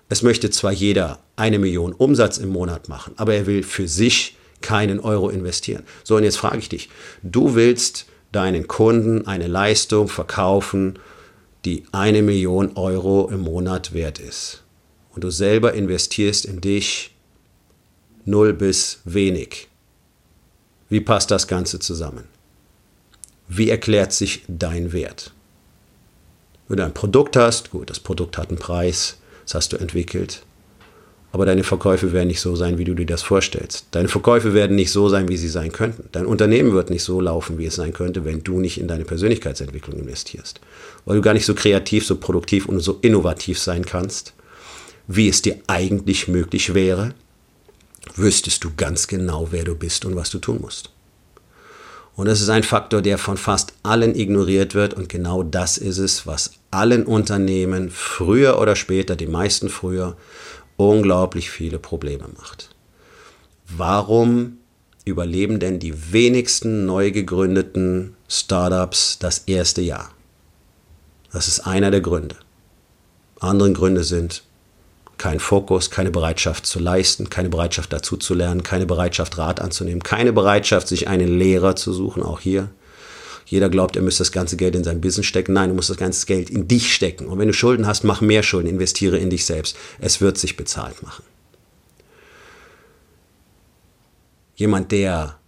Es 0.08 0.22
möchte 0.22 0.50
zwar 0.50 0.72
jeder 0.72 1.18
eine 1.36 1.58
Million 1.58 1.92
Umsatz 1.92 2.38
im 2.38 2.50
Monat 2.50 2.88
machen, 2.88 3.14
aber 3.16 3.34
er 3.34 3.46
will 3.46 3.62
für 3.62 3.88
sich 3.88 4.36
keinen 4.60 5.00
Euro 5.00 5.30
investieren. 5.30 5.82
So, 6.04 6.16
und 6.16 6.24
jetzt 6.24 6.38
frage 6.38 6.58
ich 6.58 6.68
dich, 6.68 6.88
du 7.22 7.54
willst 7.54 8.06
deinen 8.32 8.68
Kunden 8.68 9.26
eine 9.26 9.46
Leistung 9.48 10.08
verkaufen, 10.08 10.98
die 11.64 11.84
eine 11.92 12.22
Million 12.22 12.76
Euro 12.76 13.28
im 13.30 13.40
Monat 13.40 13.92
wert 13.92 14.18
ist. 14.18 14.62
Und 15.14 15.24
du 15.24 15.30
selber 15.30 15.72
investierst 15.72 16.44
in 16.44 16.60
dich 16.60 17.14
null 18.24 18.52
bis 18.52 19.00
wenig. 19.04 19.68
Wie 20.88 21.00
passt 21.00 21.30
das 21.30 21.48
Ganze 21.48 21.78
zusammen? 21.80 22.24
Wie 23.48 23.70
erklärt 23.70 24.12
sich 24.12 24.44
dein 24.48 24.92
Wert? 24.92 25.32
Wenn 26.68 26.78
du 26.78 26.84
ein 26.84 26.94
Produkt 26.94 27.36
hast, 27.36 27.70
gut, 27.70 27.90
das 27.90 28.00
Produkt 28.00 28.38
hat 28.38 28.48
einen 28.48 28.58
Preis, 28.58 29.18
das 29.44 29.54
hast 29.54 29.72
du 29.72 29.76
entwickelt, 29.76 30.42
aber 31.32 31.44
deine 31.44 31.64
Verkäufe 31.64 32.12
werden 32.12 32.28
nicht 32.28 32.40
so 32.40 32.56
sein, 32.56 32.78
wie 32.78 32.84
du 32.84 32.94
dir 32.94 33.04
das 33.04 33.22
vorstellst. 33.22 33.86
Deine 33.90 34.08
Verkäufe 34.08 34.54
werden 34.54 34.74
nicht 34.74 34.90
so 34.90 35.08
sein, 35.08 35.28
wie 35.28 35.36
sie 35.36 35.48
sein 35.48 35.70
könnten. 35.70 36.08
Dein 36.12 36.24
Unternehmen 36.24 36.72
wird 36.72 36.88
nicht 36.88 37.02
so 37.02 37.20
laufen, 37.20 37.58
wie 37.58 37.66
es 37.66 37.74
sein 37.74 37.92
könnte, 37.92 38.24
wenn 38.24 38.42
du 38.42 38.58
nicht 38.58 38.80
in 38.80 38.88
deine 38.88 39.04
Persönlichkeitsentwicklung 39.04 39.98
investierst. 39.98 40.60
Weil 41.04 41.16
du 41.16 41.22
gar 41.22 41.34
nicht 41.34 41.44
so 41.44 41.54
kreativ, 41.54 42.06
so 42.06 42.16
produktiv 42.16 42.66
und 42.66 42.80
so 42.80 42.98
innovativ 43.02 43.58
sein 43.58 43.84
kannst, 43.84 44.34
wie 45.08 45.28
es 45.28 45.42
dir 45.42 45.58
eigentlich 45.66 46.26
möglich 46.26 46.74
wäre, 46.74 47.12
wüsstest 48.14 48.62
du 48.64 48.70
ganz 48.76 49.06
genau, 49.08 49.48
wer 49.50 49.64
du 49.64 49.74
bist 49.74 50.04
und 50.04 50.16
was 50.16 50.30
du 50.30 50.38
tun 50.38 50.60
musst. 50.60 50.90
Und 52.14 52.26
das 52.26 52.40
ist 52.40 52.48
ein 52.48 52.62
Faktor, 52.62 53.02
der 53.02 53.18
von 53.18 53.36
fast 53.36 53.74
allen 53.82 54.14
ignoriert 54.14 54.74
wird. 54.74 54.94
Und 54.94 55.10
genau 55.10 55.42
das 55.42 55.76
ist 55.76 55.98
es, 55.98 56.26
was 56.26 56.52
allen 56.70 57.04
Unternehmen 57.04 57.90
früher 57.90 58.58
oder 58.58 58.74
später, 58.74 59.16
die 59.16 59.26
meisten 59.26 59.68
früher, 59.68 60.16
unglaublich 60.76 61.50
viele 61.50 61.78
Probleme 61.78 62.24
macht. 62.38 62.74
Warum 63.68 64.58
überleben 65.04 65.60
denn 65.60 65.78
die 65.78 66.12
wenigsten 66.12 66.86
neu 66.86 67.10
gegründeten 67.10 68.16
Startups 68.28 69.18
das 69.18 69.40
erste 69.40 69.82
Jahr? 69.82 70.10
Das 71.32 71.48
ist 71.48 71.60
einer 71.60 71.90
der 71.90 72.00
Gründe. 72.00 72.36
Andere 73.40 73.72
Gründe 73.72 74.04
sind 74.04 74.42
kein 75.18 75.40
Fokus, 75.40 75.90
keine 75.90 76.10
Bereitschaft 76.10 76.66
zu 76.66 76.78
leisten, 76.78 77.30
keine 77.30 77.48
Bereitschaft 77.48 77.92
dazu 77.92 78.16
zu 78.16 78.34
lernen, 78.34 78.62
keine 78.62 78.86
Bereitschaft 78.86 79.38
Rat 79.38 79.60
anzunehmen, 79.60 80.02
keine 80.02 80.32
Bereitschaft, 80.32 80.88
sich 80.88 81.08
einen 81.08 81.38
Lehrer 81.38 81.76
zu 81.76 81.92
suchen, 81.92 82.22
auch 82.22 82.40
hier. 82.40 82.70
Jeder 83.46 83.68
glaubt, 83.68 83.96
er 83.96 84.02
müsste 84.02 84.22
das 84.22 84.32
ganze 84.32 84.56
Geld 84.56 84.74
in 84.74 84.82
sein 84.82 85.00
Business 85.00 85.26
stecken. 85.26 85.52
Nein, 85.52 85.68
du 85.68 85.76
musst 85.76 85.88
das 85.88 85.96
ganze 85.96 86.26
Geld 86.26 86.50
in 86.50 86.66
dich 86.66 86.92
stecken. 86.92 87.26
Und 87.26 87.38
wenn 87.38 87.46
du 87.46 87.54
Schulden 87.54 87.86
hast, 87.86 88.02
mach 88.02 88.20
mehr 88.20 88.42
Schulden, 88.42 88.68
investiere 88.68 89.18
in 89.18 89.30
dich 89.30 89.46
selbst. 89.46 89.76
Es 90.00 90.20
wird 90.20 90.36
sich 90.36 90.56
bezahlt 90.56 91.02
machen. 91.02 91.24
Jemand, 94.56 94.90
der 94.90 95.38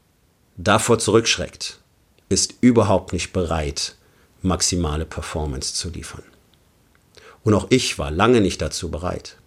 davor 0.56 0.98
zurückschreckt, 0.98 1.80
ist 2.28 2.54
überhaupt 2.60 3.12
nicht 3.12 3.32
bereit, 3.32 3.96
maximale 4.42 5.04
Performance 5.04 5.74
zu 5.74 5.88
liefern. 5.88 6.22
Und 7.42 7.54
auch 7.54 7.66
ich 7.70 7.98
war 7.98 8.10
lange 8.10 8.40
nicht 8.40 8.62
dazu 8.62 8.90
bereit. 8.90 9.38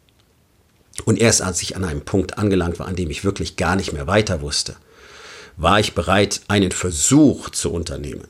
Und 1.05 1.19
erst 1.19 1.41
als 1.41 1.61
ich 1.61 1.75
an 1.75 1.83
einem 1.83 2.01
Punkt 2.01 2.37
angelangt 2.37 2.79
war, 2.79 2.87
an 2.87 2.95
dem 2.95 3.09
ich 3.09 3.23
wirklich 3.23 3.55
gar 3.55 3.75
nicht 3.75 3.93
mehr 3.93 4.07
weiter 4.07 4.41
wusste, 4.41 4.75
war 5.57 5.79
ich 5.79 5.93
bereit, 5.93 6.41
einen 6.47 6.71
Versuch 6.71 7.49
zu 7.49 7.71
unternehmen. 7.71 8.27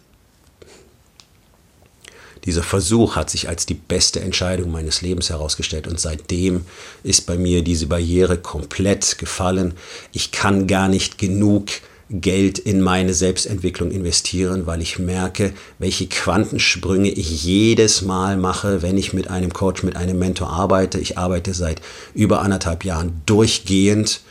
Dieser 2.46 2.64
Versuch 2.64 3.16
hat 3.16 3.30
sich 3.30 3.48
als 3.48 3.68
die 3.68 3.76
beste 3.76 4.20
Entscheidung 4.20 4.72
meines 4.72 5.02
Lebens 5.02 5.30
herausgestellt 5.30 5.88
und 5.88 6.00
seitdem 6.00 6.66
ist 7.04 7.28
bei 7.28 7.38
mir 7.38 7.64
diese 7.64 7.86
Barriere 7.86 8.38
komplett 8.38 9.20
gefallen. 9.20 9.76
Ich 10.12 10.32
kann 10.32 10.66
gar 10.66 10.88
nicht 10.88 11.20
genug 11.20 11.68
Geld 12.12 12.60
in 12.60 12.82
meine 12.82 13.14
Selbstentwicklung 13.14 13.92
investieren, 13.92 14.66
weil 14.66 14.82
ich 14.82 15.00
merke, 15.00 15.54
welche 15.80 16.08
Quantensprünge 16.08 17.10
ich 17.10 17.44
jedes 17.44 18.02
Mal 18.02 18.38
mache, 18.38 18.82
wenn 18.82 18.98
ich 18.98 19.14
mit 19.14 19.30
einem 19.30 19.54
Coach, 19.54 19.84
mit 19.84 19.96
einem 19.96 20.20
Mentor 20.20 20.50
arbeite. 20.50 21.00
Ich 21.00 21.18
arbeite 21.18 21.54
seit 21.54 21.82
über 22.14 22.42
anderthalb 22.42 22.84
Jahren 22.84 23.22
durchgehend 23.26 24.22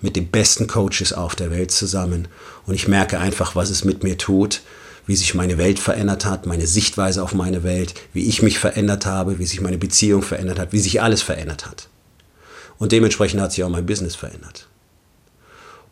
mit 0.00 0.16
den 0.16 0.28
besten 0.28 0.66
Coaches 0.66 1.12
auf 1.12 1.34
der 1.34 1.50
Welt 1.50 1.70
zusammen 1.70 2.28
und 2.66 2.74
ich 2.74 2.88
merke 2.88 3.18
einfach, 3.18 3.56
was 3.56 3.70
es 3.70 3.84
mit 3.84 4.02
mir 4.02 4.18
tut 4.18 4.62
wie 5.06 5.16
sich 5.16 5.34
meine 5.34 5.58
Welt 5.58 5.80
verändert 5.80 6.24
hat, 6.24 6.46
meine 6.46 6.68
Sichtweise 6.68 7.24
auf 7.24 7.34
meine 7.34 7.64
Welt, 7.64 7.94
wie 8.12 8.28
ich 8.28 8.42
mich 8.42 8.60
verändert 8.60 9.06
habe, 9.06 9.40
wie 9.40 9.44
sich 9.44 9.60
meine 9.60 9.76
Beziehung 9.76 10.22
verändert 10.22 10.60
hat, 10.60 10.72
wie 10.72 10.78
sich 10.78 11.02
alles 11.02 11.20
verändert 11.20 11.66
hat. 11.66 11.88
Und 12.78 12.92
dementsprechend 12.92 13.40
hat 13.40 13.50
sich 13.50 13.64
auch 13.64 13.68
mein 13.68 13.86
Business 13.86 14.14
verändert. 14.14 14.68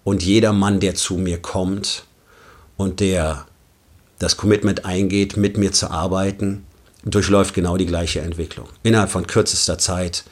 Und 0.08 0.22
jeder 0.22 0.54
Mann, 0.54 0.80
der 0.80 0.94
zu 0.94 1.18
mir 1.18 1.36
kommt 1.36 2.04
und 2.78 3.00
der 3.00 3.44
das 4.18 4.38
Commitment 4.38 4.86
eingeht, 4.86 5.36
mit 5.36 5.58
mir 5.58 5.70
zu 5.72 5.90
arbeiten, 5.90 6.64
durchläuft 7.04 7.52
genau 7.52 7.76
die 7.76 7.84
gleiche 7.84 8.22
Entwicklung. 8.22 8.70
Innerhalb 8.82 9.10
von 9.10 9.26
kürzester 9.26 9.76
Zeit 9.76 10.24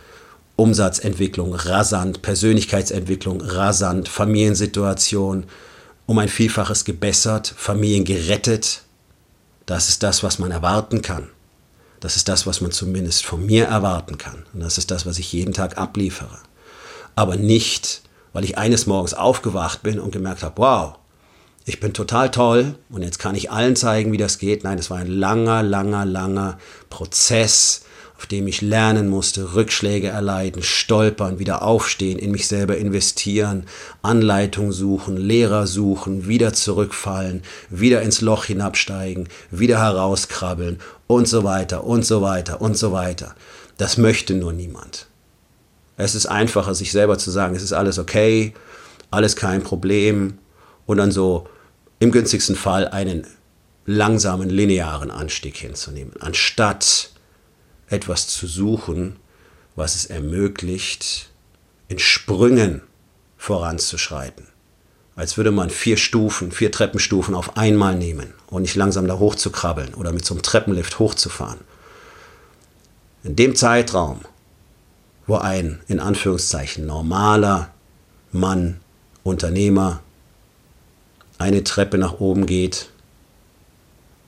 Umsatzentwicklung 0.56 1.52
rasant, 1.52 2.23
Persönlichkeitsentwicklung 2.23 3.43
rasant, 3.43 4.08
Familiensituation, 4.08 5.45
um 6.06 6.19
ein 6.21 6.30
Vielfaches 6.30 6.86
gebessert, 6.86 7.52
Familien 7.54 8.06
gerettet. 8.06 8.80
Das 9.67 9.91
ist 9.91 10.02
das, 10.02 10.23
was 10.23 10.39
man 10.39 10.52
erwarten 10.52 11.02
kann. 11.02 11.28
Das 12.00 12.17
ist 12.17 12.28
das, 12.28 12.47
was 12.47 12.62
man 12.62 12.73
zumindest 12.73 13.26
von 13.26 13.45
mir 13.45 13.67
erwarten 13.67 14.17
kann. 14.17 14.47
Und 14.54 14.60
das 14.60 14.78
ist 14.78 14.91
das, 14.91 15.04
was 15.04 15.19
ich 15.19 15.34
jeden 15.34 15.52
Tag 15.52 15.76
abliefere. 15.76 16.39
Aber 17.15 17.36
nicht, 17.36 18.00
weil 18.36 18.44
ich 18.44 18.58
eines 18.58 18.86
Morgens 18.86 19.14
aufgewacht 19.14 19.82
bin 19.82 19.99
und 19.99 20.10
gemerkt 20.10 20.42
habe, 20.42 20.60
wow, 20.60 20.99
ich 21.64 21.80
bin 21.80 21.94
total 21.94 22.30
toll 22.30 22.75
und 22.90 23.00
jetzt 23.00 23.18
kann 23.18 23.34
ich 23.34 23.50
allen 23.50 23.76
zeigen, 23.76 24.12
wie 24.12 24.18
das 24.18 24.36
geht. 24.36 24.62
Nein, 24.62 24.78
es 24.78 24.90
war 24.90 24.99
ein 24.99 25.06
langer, 25.06 25.62
langer, 25.62 26.04
langer 26.04 26.58
Prozess, 26.90 27.86
auf 28.14 28.26
dem 28.26 28.46
ich 28.46 28.60
lernen 28.60 29.08
musste, 29.08 29.54
Rückschläge 29.54 30.08
erleiden, 30.08 30.62
stolpern, 30.62 31.38
wieder 31.38 31.62
aufstehen, 31.62 32.18
in 32.18 32.30
mich 32.30 32.46
selber 32.46 32.76
investieren, 32.76 33.64
Anleitung 34.02 34.70
suchen, 34.70 35.16
Lehrer 35.16 35.66
suchen, 35.66 36.28
wieder 36.28 36.52
zurückfallen, 36.52 37.42
wieder 37.70 38.02
ins 38.02 38.20
Loch 38.20 38.44
hinabsteigen, 38.44 39.30
wieder 39.50 39.78
herauskrabbeln 39.78 40.80
und 41.06 41.26
so 41.26 41.42
weiter 41.42 41.84
und 41.84 42.04
so 42.04 42.20
weiter 42.20 42.60
und 42.60 42.76
so 42.76 42.92
weiter. 42.92 43.34
Das 43.78 43.96
möchte 43.96 44.34
nur 44.34 44.52
niemand. 44.52 45.06
Es 45.97 46.15
ist 46.15 46.26
einfacher, 46.26 46.75
sich 46.75 46.93
selber 46.93 47.19
zu 47.19 47.30
sagen, 47.30 47.56
es 47.56 47.63
ist 47.63 47.73
alles 47.73 47.99
okay, 47.99 48.52
alles 49.11 49.37
kein 49.37 49.63
Problem 49.63 50.39
und 50.85 50.99
dann 50.99 51.11
so 51.11 51.49
im 51.99 52.13
günstigsten 52.13 52.56
Fall 52.56 52.89
einen 52.89 53.26
langsamen, 53.87 54.50
linearen 54.50 55.11
Anstieg 55.11 55.56
hinzunehmen, 55.56 56.13
anstatt 56.21 57.11
etwas 57.89 58.28
zu 58.28 58.47
suchen, 58.47 59.17
was 59.76 59.95
es 59.95 60.06
ermöglicht, 60.06 61.30
in 61.89 61.99
Sprüngen 61.99 62.82
voranzuschreiten. 63.37 64.49
Als 65.15 65.37
würde 65.37 65.50
man 65.50 65.71
vier 65.71 65.97
Stufen, 65.97 66.52
vier 66.52 66.71
Treppenstufen 66.71 67.35
auf 67.35 67.56
einmal 67.56 67.95
nehmen 67.95 68.35
und 68.49 68.63
nicht 68.63 68.75
langsam 68.75 69.06
da 69.06 69.19
hoch 69.19 69.35
zu 69.35 69.50
krabbeln 69.50 69.95
oder 69.95 70.13
mit 70.13 70.26
so 70.26 70.35
einem 70.35 70.43
Treppenlift 70.43 70.99
hochzufahren. 70.99 71.61
In 73.23 73.35
dem 73.35 73.56
Zeitraum, 73.56 74.21
wo 75.26 75.36
ein 75.36 75.80
in 75.89 76.00
Anführungszeichen 76.00 76.86
normaler 76.86 77.73
Mann, 78.32 78.80
Unternehmer, 79.23 80.00
eine 81.39 81.65
Treppe 81.65 81.99
nach 81.99 82.21
oben 82.21 82.47
geht, 82.47 82.91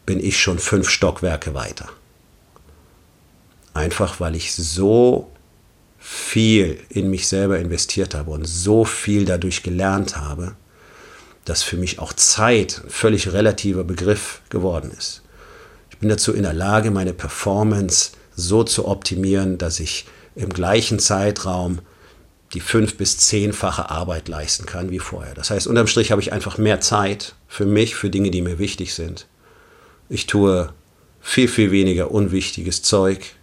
bin 0.06 0.20
ich 0.20 0.40
schon 0.40 0.58
fünf 0.58 0.88
Stockwerke 0.88 1.54
weiter. 1.54 1.88
Einfach 3.74 4.20
weil 4.20 4.34
ich 4.34 4.54
so 4.54 5.30
viel 5.98 6.80
in 6.88 7.10
mich 7.10 7.28
selber 7.28 7.58
investiert 7.58 8.14
habe 8.14 8.30
und 8.30 8.46
so 8.46 8.84
viel 8.84 9.24
dadurch 9.24 9.62
gelernt 9.62 10.16
habe, 10.16 10.54
dass 11.44 11.62
für 11.62 11.76
mich 11.76 11.98
auch 11.98 12.12
Zeit 12.12 12.82
ein 12.84 12.90
völlig 12.90 13.32
relativer 13.32 13.84
Begriff 13.84 14.42
geworden 14.48 14.90
ist. 14.96 15.22
Ich 15.90 15.98
bin 15.98 16.08
dazu 16.08 16.32
in 16.32 16.42
der 16.42 16.52
Lage, 16.52 16.90
meine 16.90 17.12
Performance 17.12 18.12
so 18.34 18.64
zu 18.64 18.86
optimieren, 18.86 19.58
dass 19.58 19.80
ich 19.80 20.06
im 20.34 20.50
gleichen 20.50 20.98
Zeitraum 20.98 21.80
die 22.54 22.60
fünf- 22.60 22.96
bis 22.96 23.18
zehnfache 23.18 23.90
Arbeit 23.90 24.28
leisten 24.28 24.64
kann 24.64 24.90
wie 24.90 24.98
vorher. 24.98 25.34
Das 25.34 25.50
heißt, 25.50 25.66
unterm 25.66 25.86
Strich 25.86 26.10
habe 26.10 26.22
ich 26.22 26.32
einfach 26.32 26.56
mehr 26.56 26.80
Zeit 26.80 27.34
für 27.46 27.66
mich, 27.66 27.94
für 27.94 28.10
Dinge, 28.10 28.30
die 28.30 28.42
mir 28.42 28.58
wichtig 28.58 28.94
sind. 28.94 29.26
Ich 30.08 30.26
tue 30.26 30.72
viel, 31.20 31.48
viel 31.48 31.70
weniger 31.70 32.10
unwichtiges 32.10 32.82
Zeug. 32.82 33.34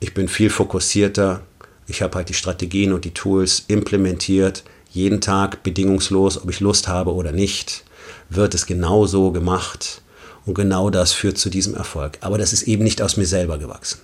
Ich 0.00 0.12
bin 0.12 0.28
viel 0.28 0.50
fokussierter. 0.50 1.42
Ich 1.86 2.02
habe 2.02 2.16
halt 2.16 2.28
die 2.28 2.34
Strategien 2.34 2.92
und 2.92 3.04
die 3.04 3.14
Tools 3.14 3.64
implementiert. 3.68 4.64
Jeden 4.90 5.20
Tag 5.20 5.62
bedingungslos, 5.62 6.42
ob 6.42 6.50
ich 6.50 6.60
Lust 6.60 6.88
habe 6.88 7.14
oder 7.14 7.32
nicht, 7.32 7.84
wird 8.28 8.54
es 8.54 8.66
genau 8.66 9.06
so 9.06 9.30
gemacht. 9.30 10.02
Und 10.46 10.54
genau 10.54 10.90
das 10.90 11.12
führt 11.12 11.38
zu 11.38 11.48
diesem 11.48 11.74
Erfolg. 11.74 12.18
Aber 12.20 12.38
das 12.38 12.52
ist 12.52 12.64
eben 12.64 12.82
nicht 12.82 13.00
aus 13.00 13.16
mir 13.16 13.26
selber 13.26 13.58
gewachsen. 13.58 14.00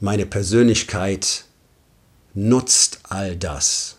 Meine 0.00 0.26
Persönlichkeit 0.26 1.44
nutzt 2.34 3.00
all 3.04 3.36
das. 3.36 3.96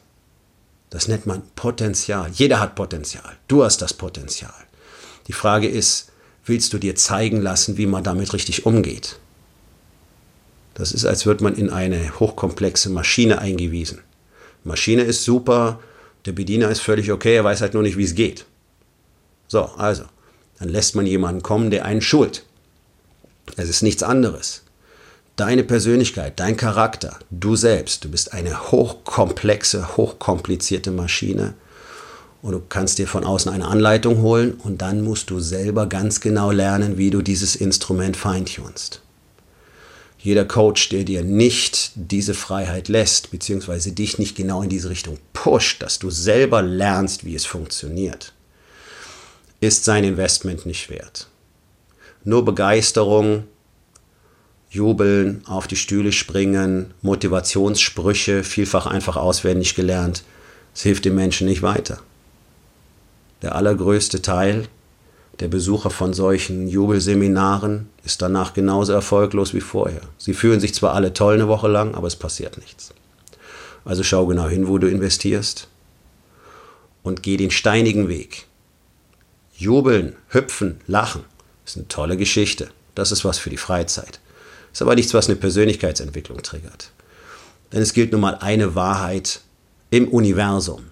Das 0.90 1.08
nennt 1.08 1.26
man 1.26 1.44
Potenzial. 1.56 2.32
Jeder 2.34 2.60
hat 2.60 2.76
Potenzial. 2.76 3.38
Du 3.48 3.64
hast 3.64 3.82
das 3.82 3.94
Potenzial. 3.94 4.54
Die 5.28 5.34
Frage 5.34 5.68
ist, 5.68 6.12
willst 6.46 6.74
du 6.74 6.78
dir 6.78 6.96
zeigen 6.96 7.42
lassen, 7.42 7.78
wie 7.78 7.86
man 7.86 8.04
damit 8.04 8.34
richtig 8.34 8.66
umgeht? 8.66 9.20
Das 10.74 10.92
ist, 10.94 11.06
als 11.06 11.26
würde 11.26 11.44
man 11.44 11.56
in 11.56 11.70
eine 11.70 12.20
hochkomplexe 12.20 12.90
Maschine 12.90 13.40
eingewiesen. 13.40 14.00
Maschine 14.64 15.04
ist 15.04 15.26
super, 15.26 15.80
der 16.26 16.32
Bediener 16.32 16.70
ist 16.70 16.80
völlig 16.80 17.12
okay, 17.12 17.36
er 17.36 17.44
weiß 17.44 17.62
halt 17.62 17.74
nur 17.74 17.84
nicht, 17.84 17.98
wie 17.98 18.06
es 18.06 18.16
geht. 18.16 18.46
So, 19.48 19.64
also, 19.64 20.04
Dann 20.60 20.70
lässt 20.70 20.96
man 20.96 21.06
jemanden 21.06 21.42
kommen, 21.42 21.72
der 21.72 21.86
einen 21.86 22.02
schult. 22.02 22.46
Es 23.56 23.70
ist 23.70 23.82
nichts 23.82 24.04
anderes. 24.04 24.64
Deine 25.40 25.64
Persönlichkeit, 25.64 26.38
dein 26.42 26.58
Charakter, 26.58 27.18
du 27.32 27.56
selbst, 27.56 28.04
du 28.04 28.12
bist 28.12 28.34
eine 28.34 28.72
hochkomplexe, 28.72 29.96
hochkomplizierte 29.96 30.92
Maschine 30.92 31.54
und 32.42 32.52
du 32.52 32.62
kannst 32.68 32.98
dir 32.98 33.08
von 33.08 33.24
außen 33.24 33.50
eine 33.50 33.66
Anleitung 33.66 34.22
holen 34.22 34.56
und 34.56 34.82
dann 34.82 35.02
musst 35.02 35.30
du 35.30 35.40
selber 35.40 35.86
ganz 35.88 36.20
genau 36.20 36.52
lernen, 36.52 36.98
wie 36.98 37.10
du 37.10 37.22
dieses 37.22 37.56
Instrument 37.56 38.18
feintunst. 38.18 39.00
Jeder 40.18 40.44
Coach, 40.44 40.90
der 40.90 41.06
dir 41.06 41.24
nicht 41.24 41.92
diese 41.96 42.34
Freiheit 42.34 42.90
lässt, 42.90 43.32
beziehungsweise 43.32 43.94
dich 43.94 44.20
nicht 44.20 44.36
genau 44.36 44.62
in 44.62 44.68
diese 44.68 44.90
Richtung 44.90 45.20
pusht, 45.32 45.82
dass 45.82 46.00
du 46.00 46.10
selber 46.10 46.62
lernst, 46.62 47.24
wie 47.24 47.36
es 47.36 47.46
funktioniert, 47.46 48.34
ist 49.62 49.86
sein 49.86 50.04
Investment 50.04 50.66
nicht 50.66 50.90
wert. 50.90 51.28
Nur 52.26 52.44
Begeisterung, 52.44 53.46
Jubeln, 54.70 55.42
auf 55.48 55.68
die 55.68 55.76
Stühle 55.76 56.12
springen, 56.12 56.94
Motivationssprüche, 57.02 58.44
vielfach 58.44 58.86
einfach 58.86 59.18
auswendig 59.18 59.74
gelernt, 59.76 60.24
es 60.76 60.84
hilft 60.84 61.06
dem 61.06 61.16
Menschen 61.16 61.48
nicht 61.48 61.62
weiter. 61.62 62.00
Der 63.42 63.56
allergrößte 63.56 64.22
Teil 64.22 64.68
der 65.40 65.48
Besucher 65.48 65.90
von 65.90 66.14
solchen 66.14 66.68
Jubelseminaren 66.68 67.90
ist 68.04 68.22
danach 68.22 68.54
genauso 68.54 68.94
erfolglos 68.94 69.54
wie 69.54 69.62
vorher. 69.62 70.02
Sie 70.18 70.34
fühlen 70.34 70.60
sich 70.60 70.74
zwar 70.74 70.94
alle 70.94 71.14
toll 71.14 71.36
eine 71.36 71.48
Woche 71.48 71.68
lang, 71.68 71.96
aber 71.96 72.08
es 72.08 72.18
passiert 72.18 72.58
nichts. 72.58 72.94
Also 73.86 74.04
schau 74.04 74.26
genau 74.26 74.48
hin, 74.48 74.68
wo 74.68 74.78
du 74.78 74.88
investierst 74.88 75.68
und 77.02 77.24
geh 77.24 77.38
den 77.38 77.52
steinigen 77.52 78.10
Weg. 78.10 78.48
Jubeln, 79.56 80.16
hüpfen, 80.28 80.82
lachen 80.88 81.24
ist 81.66 81.78
eine 81.78 81.88
tolle 81.88 82.18
Geschichte. 82.18 82.70
Das 82.94 83.12
ist 83.12 83.24
was 83.24 83.38
für 83.38 83.50
die 83.50 83.58
Freizeit. 83.58 84.20
Ist 84.72 84.82
aber 84.82 84.96
nichts, 84.96 85.14
was 85.14 85.28
eine 85.28 85.36
Persönlichkeitsentwicklung 85.36 86.42
triggert. 86.42 86.92
Denn 87.72 87.82
es 87.82 87.94
gilt 87.94 88.12
nun 88.12 88.22
mal 88.22 88.36
eine 88.36 88.76
Wahrheit 88.76 89.42
im 89.90 90.08
Universum. 90.08 90.86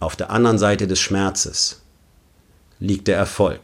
Auf 0.00 0.16
der 0.16 0.30
anderen 0.30 0.58
Seite 0.58 0.86
des 0.86 1.00
Schmerzes 1.00 1.80
liegt 2.80 3.06
der 3.08 3.16
Erfolg. 3.16 3.60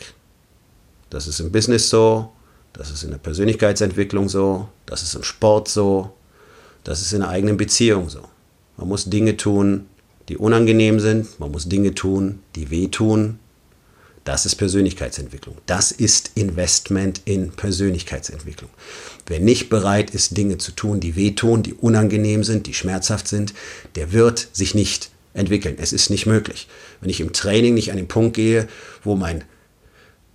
Das 1.10 1.26
ist 1.26 1.40
im 1.40 1.50
Business 1.50 1.90
so, 1.90 2.32
das 2.72 2.90
ist 2.90 3.02
in 3.02 3.10
der 3.10 3.18
Persönlichkeitsentwicklung 3.18 4.28
so, 4.28 4.68
das 4.86 5.02
ist 5.02 5.14
im 5.14 5.24
Sport 5.24 5.68
so, 5.68 6.12
das 6.84 7.00
ist 7.00 7.12
in 7.12 7.20
der 7.20 7.30
eigenen 7.30 7.56
Beziehung 7.56 8.08
so. 8.08 8.20
Man 8.76 8.88
muss 8.88 9.06
Dinge 9.06 9.36
tun, 9.36 9.86
die 10.28 10.36
unangenehm 10.36 11.00
sind, 11.00 11.40
man 11.40 11.50
muss 11.50 11.68
Dinge 11.68 11.94
tun, 11.94 12.40
die 12.54 12.70
wehtun. 12.70 13.40
Das 14.28 14.44
ist 14.44 14.56
Persönlichkeitsentwicklung. 14.56 15.56
Das 15.64 15.90
ist 15.90 16.32
Investment 16.34 17.22
in 17.24 17.50
Persönlichkeitsentwicklung. 17.50 18.68
Wer 19.26 19.40
nicht 19.40 19.70
bereit 19.70 20.10
ist, 20.10 20.36
Dinge 20.36 20.58
zu 20.58 20.72
tun, 20.72 21.00
die 21.00 21.16
wehtun, 21.16 21.62
die 21.62 21.72
unangenehm 21.72 22.44
sind, 22.44 22.66
die 22.66 22.74
schmerzhaft 22.74 23.26
sind, 23.26 23.54
der 23.94 24.12
wird 24.12 24.48
sich 24.52 24.74
nicht 24.74 25.08
entwickeln. 25.32 25.78
Es 25.80 25.94
ist 25.94 26.10
nicht 26.10 26.26
möglich. 26.26 26.68
Wenn 27.00 27.08
ich 27.08 27.22
im 27.22 27.32
Training 27.32 27.72
nicht 27.72 27.90
an 27.90 27.96
den 27.96 28.06
Punkt 28.06 28.36
gehe, 28.36 28.68
wo 29.02 29.16
mein 29.16 29.44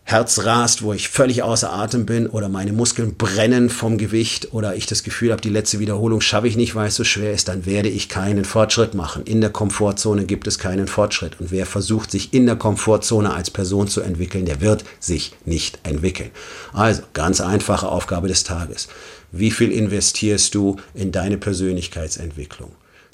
Herz 0.05 0.39
rast, 0.45 0.83
wo 0.83 0.91
ich 0.93 1.07
völlig 1.07 1.43
außer 1.43 1.71
Atem 1.71 2.05
bin 2.05 2.27
oder 2.27 2.49
meine 2.49 2.73
Muskeln 2.73 3.15
brennen 3.15 3.69
vom 3.69 3.97
Gewicht 3.97 4.53
oder 4.53 4.75
ich 4.75 4.85
das 4.85 5.03
Gefühl 5.03 5.31
habe, 5.31 5.41
die 5.41 5.49
letzte 5.49 5.79
Wiederholung 5.79 6.19
schaffe 6.19 6.47
ich 6.47 6.57
nicht, 6.57 6.75
weil 6.75 6.89
es 6.89 6.95
so 6.95 7.03
schwer 7.03 7.31
ist, 7.31 7.47
dann 7.47 7.65
werde 7.65 7.89
ich 7.89 8.09
keinen 8.09 8.43
Fortschritt 8.43 8.93
machen. 8.93 9.23
In 9.23 9.39
der 9.39 9.49
Komfortzone 9.49 10.25
gibt 10.25 10.45
es 10.45 10.59
keinen 10.59 10.87
Fortschritt. 10.87 11.39
Und 11.39 11.51
wer 11.51 11.65
versucht, 11.65 12.11
sich 12.11 12.33
in 12.33 12.45
der 12.45 12.57
Komfortzone 12.57 13.33
als 13.33 13.49
Person 13.49 13.87
zu 13.87 14.01
entwickeln, 14.01 14.45
der 14.45 14.59
wird 14.61 14.83
sich 14.99 15.33
nicht 15.45 15.79
entwickeln. 15.83 16.31
Also, 16.73 17.03
ganz 17.13 17.39
einfache 17.39 17.87
Aufgabe 17.87 18.27
des 18.27 18.43
Tages. 18.43 18.89
Wie 19.31 19.51
viel 19.51 19.71
investierst 19.71 20.53
du 20.53 20.75
in 20.93 21.11
deine 21.11 21.37
Persönlichkeitsentwicklung? 21.37 22.71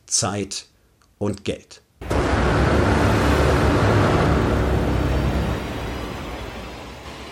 Zeit, 0.08 0.66
und 1.20 1.44
Geld. 1.44 1.82